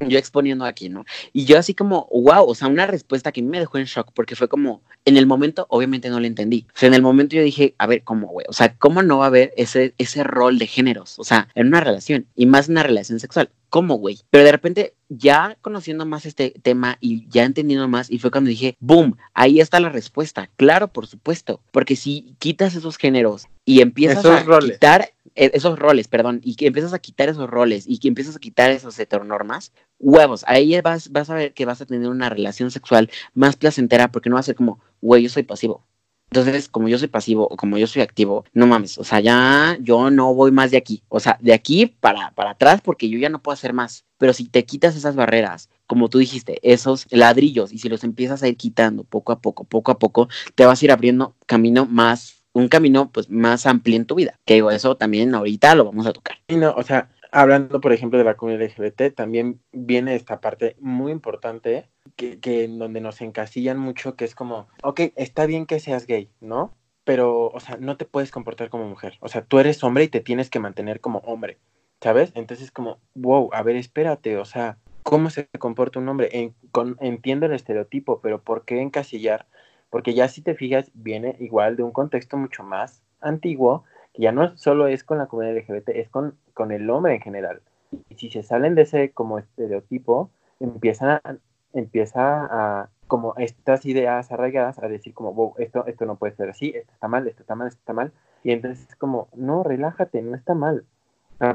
[0.07, 1.05] yo exponiendo aquí, ¿no?
[1.33, 4.35] Y yo así como, wow, o sea, una respuesta que me dejó en shock, porque
[4.35, 6.65] fue como, en el momento, obviamente no la entendí.
[6.69, 8.45] O sea, en el momento yo dije, a ver, ¿cómo, güey?
[8.49, 11.19] O sea, ¿cómo no va a haber ese, ese rol de géneros?
[11.19, 13.49] O sea, en una relación, y más en una relación sexual.
[13.69, 14.19] ¿Cómo, güey?
[14.29, 18.49] Pero de repente, ya conociendo más este tema y ya entendiendo más, y fue cuando
[18.49, 20.49] dije, boom, ahí está la respuesta.
[20.55, 21.61] Claro, por supuesto.
[21.71, 26.67] Porque si quitas esos géneros y empiezas a quitar e, esos roles, perdón, y que
[26.67, 31.11] empiezas a quitar esos roles y que empiezas a quitar esas heteronormas, huevos, ahí vas,
[31.11, 34.41] vas a ver que vas a tener una relación sexual más placentera porque no va
[34.41, 35.85] a ser como, güey, yo soy pasivo.
[36.31, 39.77] Entonces, como yo soy pasivo o como yo soy activo, no mames, o sea, ya
[39.81, 41.01] yo no voy más de aquí.
[41.09, 44.05] O sea, de aquí para, para atrás porque yo ya no puedo hacer más.
[44.17, 48.43] Pero si te quitas esas barreras, como tú dijiste, esos ladrillos, y si los empiezas
[48.43, 51.85] a ir quitando poco a poco, poco a poco, te vas a ir abriendo camino
[51.85, 54.35] más un camino pues más amplio en tu vida.
[54.45, 56.37] Que digo, eso también ahorita lo vamos a tocar.
[56.49, 61.11] No, o sea, hablando por ejemplo de la comunidad LGBT, también viene esta parte muy
[61.11, 65.79] importante que, que en donde nos encasillan mucho, que es como, ok, está bien que
[65.79, 66.75] seas gay, ¿no?
[67.03, 69.17] Pero, o sea, no te puedes comportar como mujer.
[69.21, 71.57] O sea, tú eres hombre y te tienes que mantener como hombre,
[72.01, 72.31] ¿sabes?
[72.35, 76.29] Entonces como, wow, a ver, espérate, o sea, ¿cómo se comporta un hombre?
[76.33, 79.47] En, con, entiendo el estereotipo, pero ¿por qué encasillar
[79.89, 83.83] porque ya si te fijas, viene igual de un contexto mucho más antiguo,
[84.19, 87.61] ya no solo es con la comunidad LGBT, es con, con el hombre en general.
[88.09, 91.37] Y si se salen de ese como estereotipo, empiezan a,
[91.73, 96.49] empieza a, como estas ideas arraigadas a decir como, wow, esto, esto no puede ser
[96.49, 98.11] así, esto está mal, esto está mal, esto está mal.
[98.43, 100.85] Y entonces es como, no, relájate, no está mal.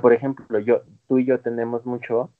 [0.01, 2.31] por ejemplo, yo, tú y yo tenemos mucho,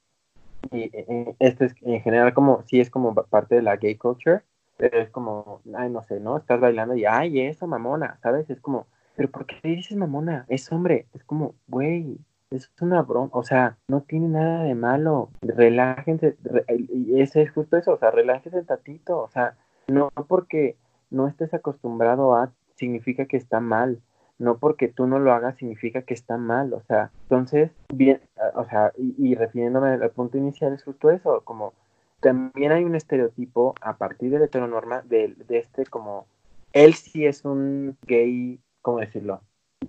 [0.71, 0.91] y
[1.39, 4.41] esto es en general como, sí es como parte de la gay culture,
[4.77, 6.37] pero es como, ay, no sé, ¿no?
[6.37, 8.49] Estás bailando y, ay, eso, mamona, ¿sabes?
[8.49, 10.45] Es como, pero ¿por qué dices mamona?
[10.49, 12.17] Es hombre, es como, güey,
[12.51, 16.37] es una broma, o sea, no tiene nada de malo, relájense,
[16.69, 19.55] y ese es justo eso, o sea, relájense tantito, o sea,
[19.87, 20.77] no porque
[21.09, 24.01] no estés acostumbrado a, significa que está mal,
[24.37, 28.21] no porque tú no lo hagas significa que está mal, o sea, entonces, bien,
[28.55, 31.73] o sea, y, refiriéndome al punto inicial es justo eso, como
[32.19, 36.25] también hay un estereotipo a partir de la heteronorma de, de este como,
[36.73, 39.41] él sí es un gay, ¿cómo decirlo?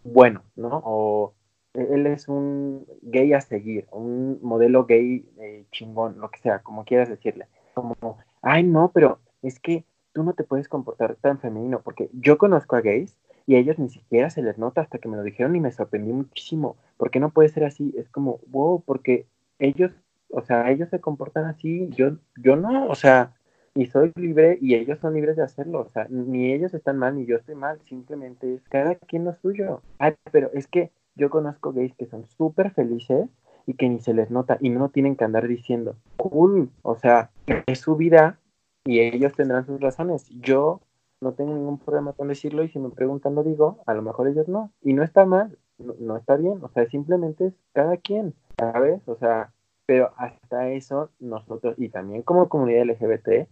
[0.05, 0.81] Bueno, ¿no?
[0.83, 1.35] O
[1.75, 6.87] él es un gay a seguir, un modelo gay eh, chingón, lo que sea, como
[6.87, 7.47] quieras decirle.
[7.75, 7.95] Como,
[8.41, 9.85] ay, no, pero es que
[10.15, 13.79] tú no te puedes comportar tan femenino, porque yo conozco a gays y a ellos
[13.79, 16.77] ni siquiera se les nota hasta que me lo dijeron y me sorprendí muchísimo.
[16.97, 17.95] ¿Por qué no puede ser así?
[17.99, 19.27] Es como, wow, porque
[19.59, 19.93] ellos,
[20.31, 23.36] o sea, ellos se comportan así, yo, yo no, o sea,
[23.77, 27.15] y soy libre y ellos son libres de hacerlo, o sea, ni ellos están mal
[27.15, 29.83] ni yo estoy mal, simplemente es cada quien lo suyo.
[29.99, 33.29] Ay, pero es que yo conozco gays que son súper felices
[33.67, 37.31] y que ni se les nota y no tienen que andar diciendo, cool, o sea,
[37.67, 38.39] es su vida
[38.85, 40.27] y ellos tendrán sus razones.
[40.41, 40.81] Yo
[41.21, 44.29] no tengo ningún problema con decirlo y si me preguntan lo digo, a lo mejor
[44.29, 44.73] ellos no.
[44.83, 49.07] Y no está mal, no, está bien, o sea, simplemente es cada quien, ¿sabes?
[49.07, 49.53] O sea,
[49.85, 53.49] pero hasta eso nosotros, y también como comunidad LGBT,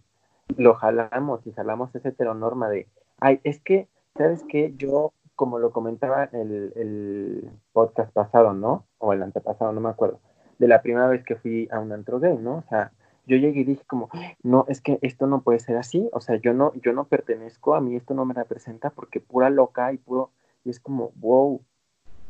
[0.57, 2.87] lo jalamos y jalamos esa heteronorma de,
[3.19, 4.73] ay, es que, ¿sabes qué?
[4.77, 8.85] Yo como lo comentaba el, el podcast pasado, ¿no?
[8.99, 10.19] O el antepasado, no me acuerdo,
[10.59, 12.57] de la primera vez que fui a un antro gay, ¿no?
[12.57, 12.91] O sea,
[13.27, 14.09] yo llegué y dije como,
[14.43, 17.75] no, es que esto no puede ser así, o sea, yo no, yo no pertenezco,
[17.75, 20.31] a mí esto no me representa porque pura loca y puro,
[20.63, 21.61] y es como, wow,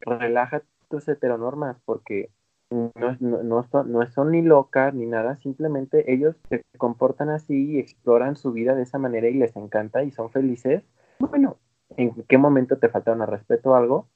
[0.01, 2.29] relaja tus heteronormas porque
[2.69, 7.71] no, no, no, son, no son ni locas ni nada, simplemente ellos se comportan así
[7.71, 10.83] y exploran su vida de esa manera y les encanta y son felices.
[11.19, 11.57] Bueno,
[11.97, 14.07] en qué momento te faltaron al respeto o algo,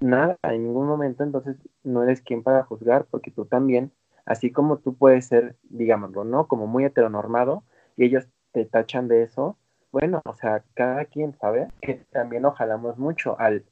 [0.00, 3.92] nada, en ningún momento, entonces no eres quien para juzgar, porque tú también,
[4.24, 6.46] así como tú puedes ser, digámoslo, ¿no?
[6.48, 7.64] Como muy heteronormado,
[7.96, 9.56] y ellos te tachan de eso,
[9.90, 13.64] bueno, o sea, cada quien sabe que también ojalamos mucho al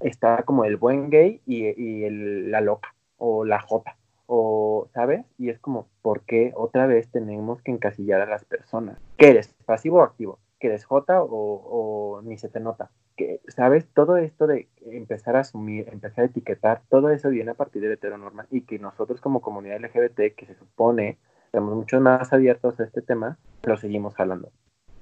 [0.00, 2.91] estar como el buen gay y, y el, la loca
[3.24, 3.96] o la jota
[4.26, 5.24] o, ¿sabes?
[5.38, 8.98] Y es como, ¿por qué otra vez tenemos que encasillar a las personas?
[9.16, 9.54] ¿Qué eres?
[9.66, 10.38] ¿Pasivo o activo?
[10.62, 12.92] que eres J o, ni se te nota.
[13.16, 13.84] Que, ¿Sabes?
[13.92, 17.88] Todo esto de empezar a asumir, empezar a etiquetar, todo eso viene a partir de
[17.88, 22.78] la heteronorma y que nosotros como comunidad LGBT, que se supone estamos mucho más abiertos
[22.78, 24.48] a este tema, lo seguimos jalando.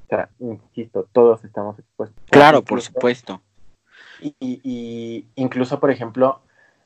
[0.06, 2.24] O sea, insisto, todos estamos expuestos.
[2.30, 3.42] Claro, por supuesto.
[4.20, 6.40] Y, y, incluso, por ejemplo,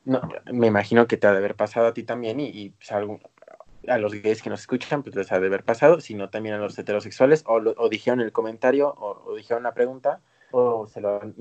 [0.04, 0.20] no,
[0.52, 4.14] me imagino que te ha de haber pasado a ti también y, pues, a los
[4.14, 7.44] gays que nos escuchan, pues les ha de haber pasado, sino también a los heterosexuales,
[7.46, 10.20] o, o dijeron el comentario, o, dijeron la pregunta,
[10.52, 11.34] o se lo han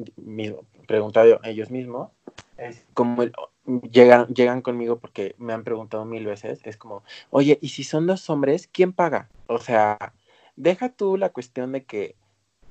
[0.88, 2.12] preguntado ellos mismos.
[2.94, 3.24] Como
[3.92, 8.08] llegan, llegan conmigo porque me han preguntado mil veces, es como, oye, ¿y si son
[8.08, 9.30] dos hombres, quién paga?
[9.48, 10.14] O sea,
[10.56, 12.16] deja tú la cuestión de que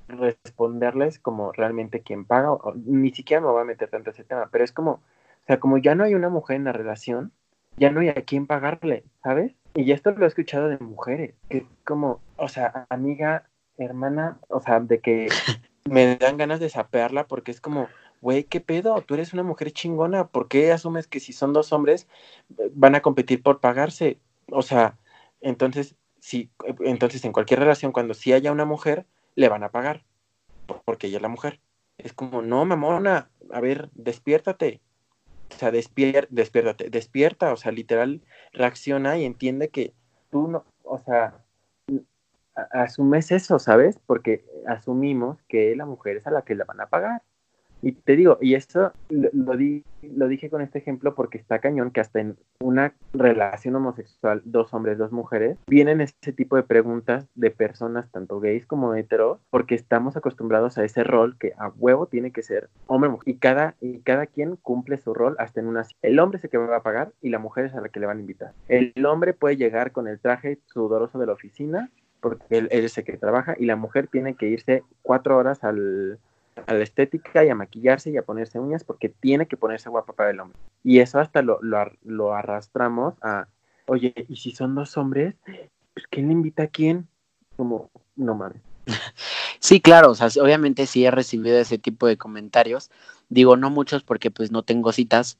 [0.09, 4.65] responderles como realmente quién paga, ni siquiera me voy a meter tanto ese tema, pero
[4.65, 5.01] es como,
[5.43, 7.33] o sea, como ya no hay una mujer en la relación,
[7.77, 9.55] ya no hay a quién pagarle, ¿sabes?
[9.75, 14.61] Y esto lo he escuchado de mujeres, que es como, o sea, amiga, hermana, o
[14.61, 15.29] sea, de que
[15.91, 17.89] me dan ganas de sapearla porque es como,
[18.21, 19.01] güey, ¿qué pedo?
[19.03, 22.07] Tú eres una mujer chingona, ¿por qué asumes que si son dos hombres
[22.59, 24.21] eh, van a competir por pagarse?
[24.51, 24.99] O sea,
[25.41, 30.05] entonces, sí, entonces en cualquier relación, cuando sí haya una mujer, le van a pagar,
[30.85, 31.61] porque ella es la mujer.
[31.99, 34.81] Es como, no, mamona, a ver, despiértate,
[35.55, 38.23] o sea, despier despiértate, despierta, o sea, literal,
[38.53, 39.95] reacciona y entiende que
[40.31, 41.43] tú no, o sea,
[42.71, 43.99] asumes eso, ¿sabes?
[44.07, 47.23] Porque asumimos que la mujer es a la que le van a pagar.
[47.83, 51.91] Y te digo, y esto lo, di, lo dije con este ejemplo porque está cañón
[51.91, 57.27] que hasta en una relación homosexual, dos hombres, dos mujeres, vienen ese tipo de preguntas
[57.35, 62.07] de personas, tanto gays como heteros, porque estamos acostumbrados a ese rol que a huevo
[62.07, 63.11] tiene que ser hombre.
[63.27, 65.83] Y cada, y cada quien cumple su rol hasta en una...
[66.03, 67.99] El hombre es el que va a pagar y la mujer es a la que
[67.99, 68.53] le van a invitar.
[68.69, 72.97] El hombre puede llegar con el traje sudoroso de la oficina porque él, él es
[72.97, 76.21] el que trabaja y la mujer tiene que irse cuatro horas al
[76.67, 80.13] a la estética y a maquillarse y a ponerse uñas porque tiene que ponerse guapa
[80.13, 80.59] para el hombre.
[80.85, 83.49] Y eso hasta lo, lo, arrastramos a,
[83.87, 85.35] oye, ¿y si son dos hombres?
[85.95, 87.09] Pues ¿quién le invita a quién?
[87.57, 88.61] Como, no mames.
[89.61, 92.91] Sí, claro, o sea, obviamente sí he recibido ese tipo de comentarios.
[93.29, 95.39] Digo, no muchos porque pues no tengo citas.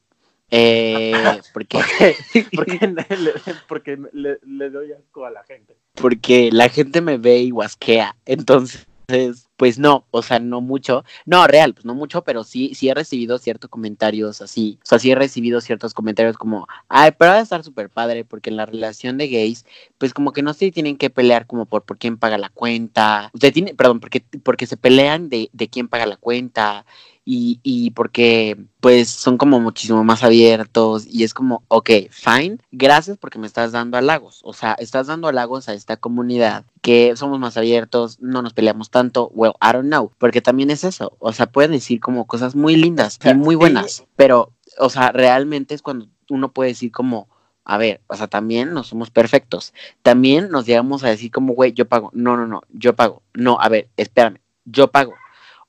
[0.49, 1.13] Eh,
[1.53, 1.79] porque,
[3.67, 5.75] porque, le, le, doy asco a la gente.
[5.93, 8.15] Porque la gente me ve y guasquea.
[8.25, 11.03] Entonces, Entonces, pues no, o sea, no mucho.
[11.25, 14.79] No, real, pues no mucho, pero sí, sí he recibido ciertos comentarios así.
[14.83, 18.23] O sea, sí he recibido ciertos comentarios como, ay, pero va a estar súper padre,
[18.25, 19.65] porque en la relación de gays,
[19.97, 23.31] pues como que no se tienen que pelear como por, por quién paga la cuenta.
[23.39, 26.85] Sea, tiene, perdón, porque, porque se pelean de, de quién paga la cuenta
[27.25, 33.17] y, y porque pues son como muchísimo más abiertos y es como, ok, fine, gracias
[33.17, 37.39] porque me estás dando halagos, o sea, estás dando halagos a esta comunidad que somos
[37.39, 41.31] más abiertos, no nos peleamos tanto, well, I don't know, porque también es eso, o
[41.31, 45.81] sea, pueden decir como cosas muy lindas y muy buenas, pero, o sea, realmente es
[45.81, 47.29] cuando uno puede decir como,
[47.65, 49.73] a ver, o sea, también no somos perfectos.
[50.01, 52.09] También nos llegamos a decir como, güey, yo pago.
[52.13, 53.23] No, no, no, yo pago.
[53.33, 55.13] No, a ver, espérame, yo pago.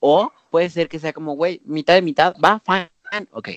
[0.00, 3.48] O puede ser que sea como, güey, mitad de mitad, va, fine, ok.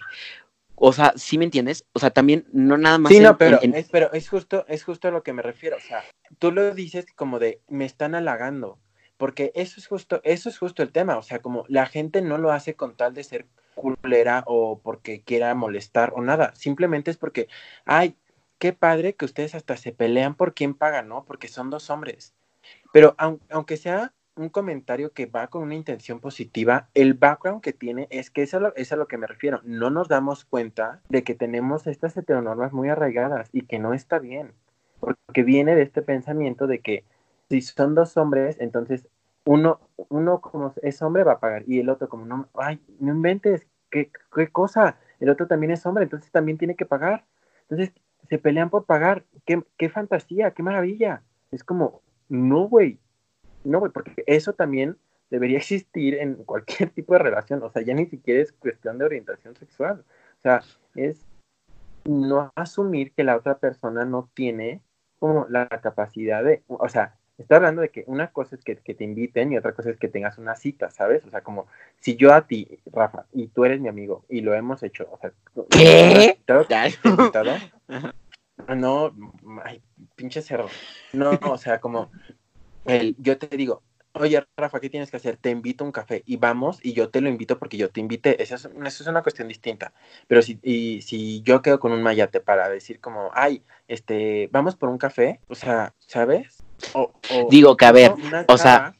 [0.73, 1.85] O sea, ¿sí me entiendes?
[1.93, 3.11] O sea, también no nada más.
[3.11, 5.77] Sí, no, pero, Es, pero es justo, es justo a lo que me refiero.
[5.77, 6.03] O sea,
[6.39, 8.79] tú lo dices como de me están halagando.
[9.17, 11.19] Porque eso es justo, eso es justo el tema.
[11.19, 13.45] O sea, como la gente no lo hace con tal de ser
[13.75, 16.55] culera o porque quiera molestar o nada.
[16.55, 17.47] Simplemente es porque,
[17.85, 18.15] ay,
[18.57, 21.25] qué padre que ustedes hasta se pelean por quién paga, ¿no?
[21.25, 22.33] Porque son dos hombres.
[22.91, 23.15] Pero
[23.51, 28.29] aunque sea un comentario que va con una intención positiva, el background que tiene es
[28.29, 29.61] que eso es a lo que me refiero.
[29.63, 34.19] No nos damos cuenta de que tenemos estas heteronormas muy arraigadas y que no está
[34.19, 34.53] bien,
[34.99, 37.03] porque viene de este pensamiento de que
[37.49, 39.07] si son dos hombres, entonces
[39.45, 39.79] uno,
[40.09, 43.65] uno como es hombre va a pagar y el otro como no, ay, no inventes,
[43.89, 44.97] ¿qué, qué cosa?
[45.19, 47.25] El otro también es hombre, entonces también tiene que pagar.
[47.69, 47.93] Entonces
[48.29, 49.25] se pelean por pagar.
[49.45, 51.23] Qué, qué fantasía, qué maravilla.
[51.51, 52.99] Es como, no, güey,
[53.67, 54.97] no, güey, porque eso también
[55.29, 57.61] debería existir en cualquier tipo de relación.
[57.63, 60.03] O sea, ya ni siquiera es cuestión de orientación sexual.
[60.37, 60.61] O sea,
[60.95, 61.25] es
[62.05, 64.81] no asumir que la otra persona no tiene
[65.19, 69.03] como la capacidad de, o sea, está hablando de que una cosa es que, te
[69.03, 71.25] inviten y otra cosa es que tengas una cita, ¿sabes?
[71.25, 71.67] O sea, como
[71.99, 75.17] si yo a ti, Rafa, y tú eres mi amigo y lo hemos hecho, o
[75.17, 75.31] sea,
[75.69, 76.39] ¿qué?
[78.75, 79.13] No,
[79.63, 79.81] ay,
[80.15, 80.67] pinche cerro.
[81.13, 82.09] No, o sea, como
[83.17, 83.83] yo te digo,
[84.19, 85.37] oye, Rafa, ¿qué tienes que hacer?
[85.37, 87.99] Te invito a un café y vamos y yo te lo invito porque yo te
[87.99, 88.41] invité.
[88.41, 89.93] Esa es, eso es una cuestión distinta.
[90.27, 94.75] Pero si, y, si yo quedo con un mayate para decir como, ay, este, vamos
[94.75, 96.63] por un café, o sea, ¿sabes?
[96.93, 97.11] O,
[97.49, 98.13] Digo que a ver,
[98.47, 98.93] o sea...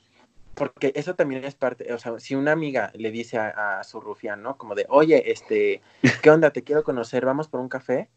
[0.54, 4.02] Porque eso también es parte, o sea, si una amiga le dice a, a su
[4.02, 4.58] rufián, ¿no?
[4.58, 5.84] Como de, oye, este,
[6.24, 6.50] ¿qué onda?
[6.50, 8.10] Te quiero conocer, vamos por un café.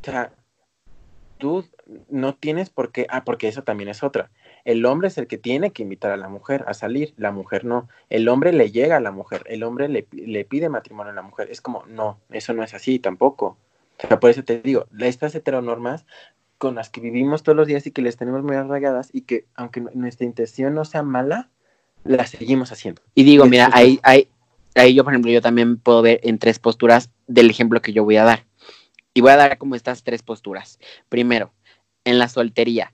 [0.00, 0.32] O sea,
[1.36, 1.68] tú
[2.08, 4.30] no tienes por qué, ah, porque eso también es otra
[4.66, 7.64] el hombre es el que tiene que invitar a la mujer a salir, la mujer
[7.64, 7.88] no.
[8.10, 11.48] El hombre le llega a la mujer, el hombre le, pide matrimonio a la mujer.
[11.52, 13.56] Es como, no, eso no es así tampoco.
[14.02, 16.04] O sea, por eso te digo, estas heteronormas
[16.58, 19.44] con las que vivimos todos los días y que les tenemos muy arraigadas y que
[19.54, 21.48] aunque nuestra intención no sea mala,
[22.02, 23.02] las seguimos haciendo.
[23.14, 24.28] Y digo, mira, ahí, ahí,
[24.74, 28.02] ahí yo, por ejemplo, yo también puedo ver en tres posturas del ejemplo que yo
[28.02, 28.46] voy a dar.
[29.14, 30.80] Y voy a dar como estas tres posturas.
[31.08, 31.52] Primero,
[32.04, 32.92] en la soltería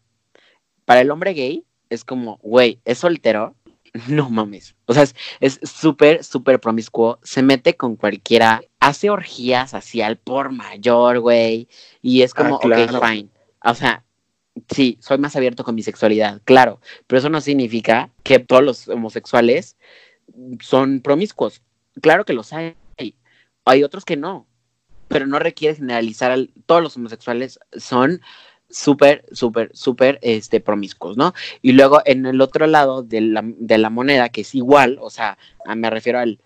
[0.85, 3.55] para el hombre gay es como, güey, es soltero,
[4.09, 4.75] no mames.
[4.87, 5.05] O sea,
[5.41, 7.19] es súper, súper promiscuo.
[7.23, 11.69] Se mete con cualquiera, hace orgías hacia el por mayor, güey.
[12.01, 13.29] Y es como, ah, ok, fine.
[13.65, 14.05] O sea,
[14.69, 16.81] sí, soy más abierto con mi sexualidad, claro.
[17.07, 19.77] Pero eso no significa que todos los homosexuales
[20.61, 21.63] son promiscuos.
[22.01, 22.75] Claro que los hay.
[23.65, 24.47] Hay otros que no.
[25.09, 26.37] Pero no requiere generalizar.
[26.67, 28.23] todos los homosexuales son
[28.73, 31.35] súper, súper, súper este, promiscuos, ¿no?
[31.61, 35.11] Y luego en el otro lado de la, de la moneda, que es igual, o
[35.11, 35.39] sea,
[35.77, 36.41] me refiero al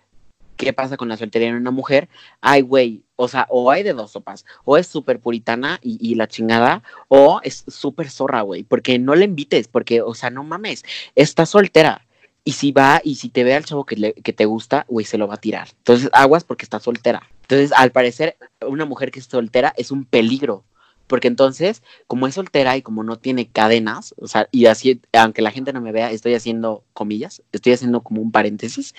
[0.57, 2.09] qué pasa con la soltería en una mujer,
[2.41, 6.27] ay, güey, o sea, o hay de dos sopas, o es súper puritana y, la
[6.27, 10.83] chingada, o es súper zorra, güey, porque no le invites, porque, o sea, no mames,
[11.15, 12.03] está soltera.
[12.43, 15.05] Y si va y si te ve al chavo que, le, que te gusta, güey,
[15.05, 15.67] se lo va a tirar.
[15.79, 17.23] Entonces, aguas porque está soltera.
[17.41, 20.63] Entonces, al parecer, una mujer que es soltera es un peligro
[21.07, 25.41] porque entonces, como es soltera y como no tiene cadenas, o sea, y así, aunque
[25.41, 28.93] la gente no me vea, estoy haciendo comillas, estoy haciendo como un paréntesis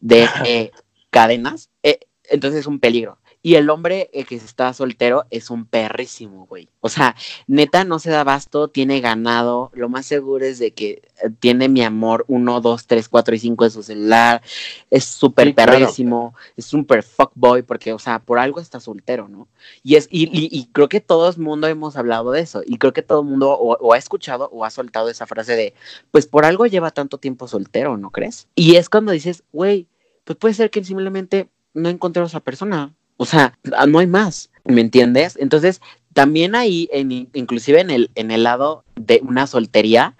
[0.00, 0.70] de eh,
[1.10, 2.00] cadenas, eh,
[2.30, 3.18] entonces es un peligro.
[3.40, 6.68] Y el hombre eh, que está soltero es un perrísimo, güey.
[6.80, 7.14] O sea,
[7.46, 9.70] neta no se da basto, tiene ganado.
[9.74, 13.38] Lo más seguro es de que eh, tiene mi amor 1, 2, 3, 4 y
[13.38, 14.42] 5 en su celular.
[14.90, 16.34] Es súper perrísimo.
[16.56, 19.46] Es súper fuckboy porque, o sea, por algo está soltero, ¿no?
[19.84, 22.62] Y, es, y, y, creo que todo el mundo hemos hablado de eso.
[22.66, 25.74] Y creo que todo el mundo o ha escuchado o ha soltado esa frase de,
[26.10, 28.48] pues por algo lleva tanto tiempo soltero, ¿no crees?
[28.56, 29.86] Y es cuando dices, güey,
[30.24, 34.06] pues puede ser que simplemente no encontré a esa persona o sea, ah, no hay
[34.06, 35.36] más, ¿me entiendes?
[35.38, 35.82] Entonces,
[36.14, 40.16] también ahí, en, inclusive en el, en el lado de una soltería,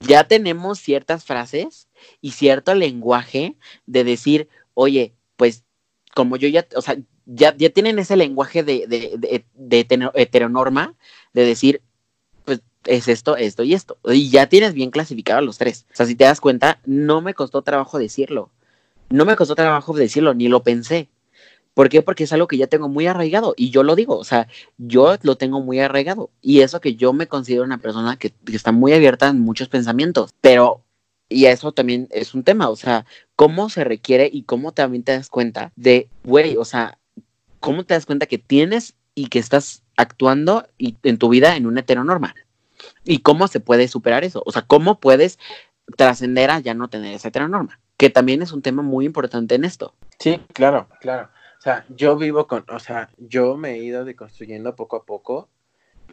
[0.00, 1.88] ya tenemos ciertas frases
[2.20, 3.56] y cierto lenguaje
[3.86, 5.64] de decir, oye, pues
[6.14, 10.94] como yo ya, o sea, ya, ya tienen ese lenguaje de, de, de, de heteronorma,
[11.32, 11.82] de decir,
[12.44, 13.98] pues es esto, esto y esto.
[14.04, 15.86] Y ya tienes bien clasificado los tres.
[15.92, 18.50] O sea, si te das cuenta, no me costó trabajo decirlo.
[19.10, 21.08] No me costó trabajo decirlo, ni lo pensé.
[21.74, 22.02] ¿Por qué?
[22.02, 24.48] Porque es algo que ya tengo muy arraigado y yo lo digo, o sea,
[24.78, 28.72] yo lo tengo muy arraigado y eso que yo me considero una persona que, está
[28.72, 30.82] muy abierta en muchos pensamientos, pero
[31.28, 33.04] y eso también es un tema, o sea,
[33.36, 36.98] cómo se requiere y cómo también te das cuenta de, güey, o sea,
[37.60, 41.66] cómo te das cuenta que tienes y que estás actuando y, en tu vida en
[41.66, 42.34] una heteronorma.
[43.04, 45.38] Y cómo se puede superar eso, o sea, cómo puedes
[45.96, 49.64] trascender a ya no tener esa heteronorma, que también es un tema muy importante en
[49.64, 49.94] esto.
[50.18, 51.28] Sí, claro, claro.
[51.58, 55.48] O sea, yo vivo con, o sea, yo me he ido deconstruyendo poco a poco,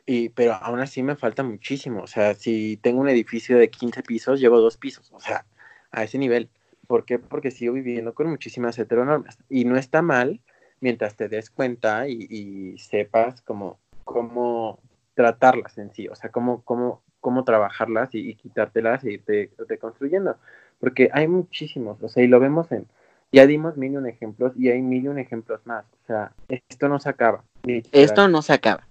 [0.05, 2.01] y, pero aún así me falta muchísimo.
[2.01, 5.45] O sea, si tengo un edificio de 15 pisos, llevo dos pisos, o sea,
[5.91, 6.49] a ese nivel.
[6.87, 7.19] ¿Por qué?
[7.19, 9.37] Porque sigo viviendo con muchísimas heteronormas.
[9.49, 10.41] Y no está mal
[10.79, 14.79] mientras te des cuenta y, y sepas cómo, cómo
[15.15, 19.77] tratarlas en sí, o sea, cómo, cómo, cómo trabajarlas y, y quitártelas e irte, irte
[19.77, 20.37] construyendo.
[20.79, 22.87] Porque hay muchísimos, o sea, y lo vemos en,
[23.31, 25.85] ya dimos mil y un ejemplos y hay mil y un ejemplos más.
[26.03, 27.43] O sea, esto no se acaba.
[27.91, 28.87] Esto no se acaba.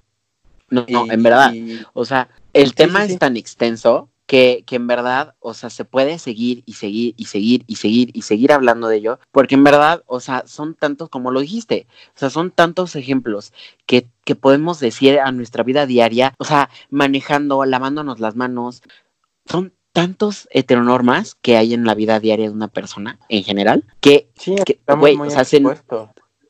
[0.70, 1.52] No, no, en verdad.
[1.92, 3.12] O sea, el sí, tema sí, sí.
[3.14, 7.26] es tan extenso que, que, en verdad, o sea, se puede seguir y seguir y
[7.26, 11.10] seguir y seguir y seguir hablando de ello, porque en verdad, o sea, son tantos,
[11.10, 13.52] como lo dijiste, o sea, son tantos ejemplos
[13.86, 18.82] que, que podemos decir a nuestra vida diaria, o sea, manejando, lavándonos las manos,
[19.44, 24.28] son tantos heteronormas que hay en la vida diaria de una persona en general que,
[24.34, 25.60] sí, que güey, o sea, se,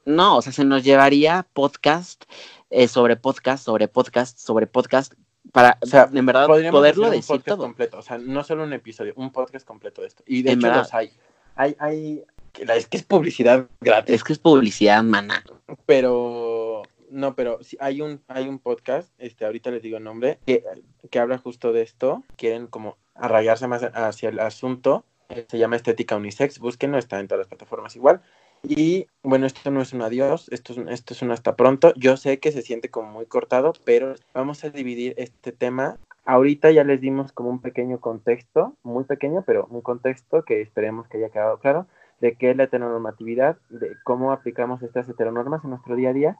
[0.06, 2.24] no, o sea, se nos llevaría podcast
[2.70, 5.12] eh, sobre podcast, sobre podcast, sobre podcast
[5.52, 7.58] para, o sea, en verdad, poderlo decir todo.
[7.58, 10.24] completo, o sea, no solo un episodio, un podcast completo de esto.
[10.26, 10.82] Y de en hecho verdad.
[10.82, 11.12] los hay.
[11.54, 12.24] Hay, hay,
[12.58, 14.14] es que es publicidad gratis.
[14.14, 15.44] Es que es publicidad, mana.
[15.84, 16.82] Pero,
[17.14, 20.64] no, pero sí, hay un, hay un podcast, este, ahorita les digo el nombre, que,
[21.10, 22.24] que habla justo de esto.
[22.36, 25.04] Quieren como arraigarse más hacia el asunto.
[25.48, 28.20] Se llama Estética Unisex, búsquenlo, está en todas las plataformas igual.
[28.62, 31.92] Y bueno, esto no es un adiós, esto es, esto es un hasta pronto.
[31.96, 35.98] Yo sé que se siente como muy cortado, pero vamos a dividir este tema.
[36.24, 41.06] Ahorita ya les dimos como un pequeño contexto, muy pequeño, pero un contexto que esperemos
[41.08, 41.86] que haya quedado claro,
[42.20, 46.38] de qué es la heteronormatividad, de cómo aplicamos estas heteronormas en nuestro día a día.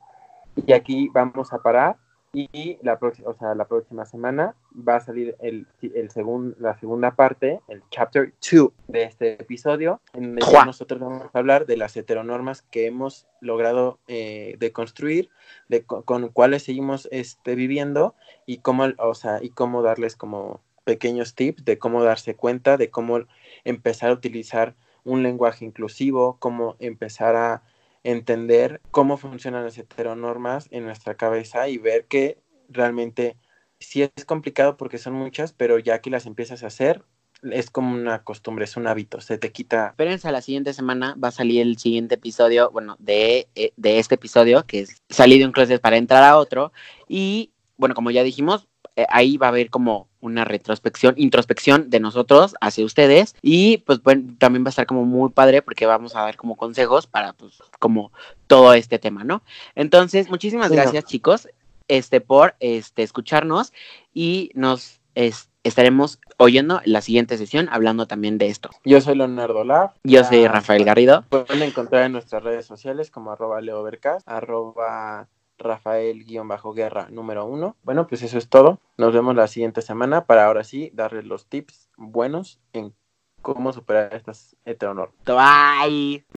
[0.66, 1.96] Y aquí vamos a parar
[2.34, 7.12] y la, o sea, la próxima semana va a salir el, el segun, la segunda
[7.14, 11.76] parte, el chapter 2 de este episodio, en el que nosotros vamos a hablar de
[11.76, 15.30] las heteronormas que hemos logrado eh, deconstruir,
[15.68, 20.60] de con, con cuáles seguimos este, viviendo y cómo, o sea, y cómo darles como
[20.82, 23.20] pequeños tips de cómo darse cuenta, de cómo
[23.62, 24.74] empezar a utilizar
[25.04, 27.62] un lenguaje inclusivo, cómo empezar a
[28.04, 32.38] entender cómo funcionan las heteronormas en nuestra cabeza y ver que
[32.68, 33.36] realmente
[33.80, 37.04] sí es complicado porque son muchas, pero ya que las empiezas a hacer,
[37.50, 39.88] es como una costumbre, es un hábito, se te quita.
[39.88, 44.14] Espérense, la siguiente semana va a salir el siguiente episodio, bueno, de, eh, de este
[44.14, 46.72] episodio, que es salir de un closet para entrar a otro.
[47.08, 52.00] Y bueno, como ya dijimos, eh, ahí va a haber como una retrospección, introspección de
[52.00, 56.16] nosotros hacia ustedes y pues bueno, también va a estar como muy padre porque vamos
[56.16, 58.12] a dar como consejos para pues como
[58.46, 59.42] todo este tema, ¿no?
[59.74, 61.08] Entonces, muchísimas sí, gracias no.
[61.08, 61.48] chicos
[61.88, 63.72] este por este escucharnos
[64.14, 68.70] y nos es, estaremos oyendo la siguiente sesión hablando también de esto.
[68.84, 69.92] Yo soy Leonardo Lav.
[70.04, 71.24] Yo soy Rafael Garrido.
[71.28, 75.28] Pueden encontrar en nuestras redes sociales como arroba leovercas, arroba
[75.64, 77.76] Rafael-Guerra número uno.
[77.82, 78.80] Bueno, pues eso es todo.
[78.96, 82.94] Nos vemos la siguiente semana para ahora sí darles los tips buenos en
[83.42, 85.16] cómo superar estas heteronormas.
[85.26, 86.24] Bye.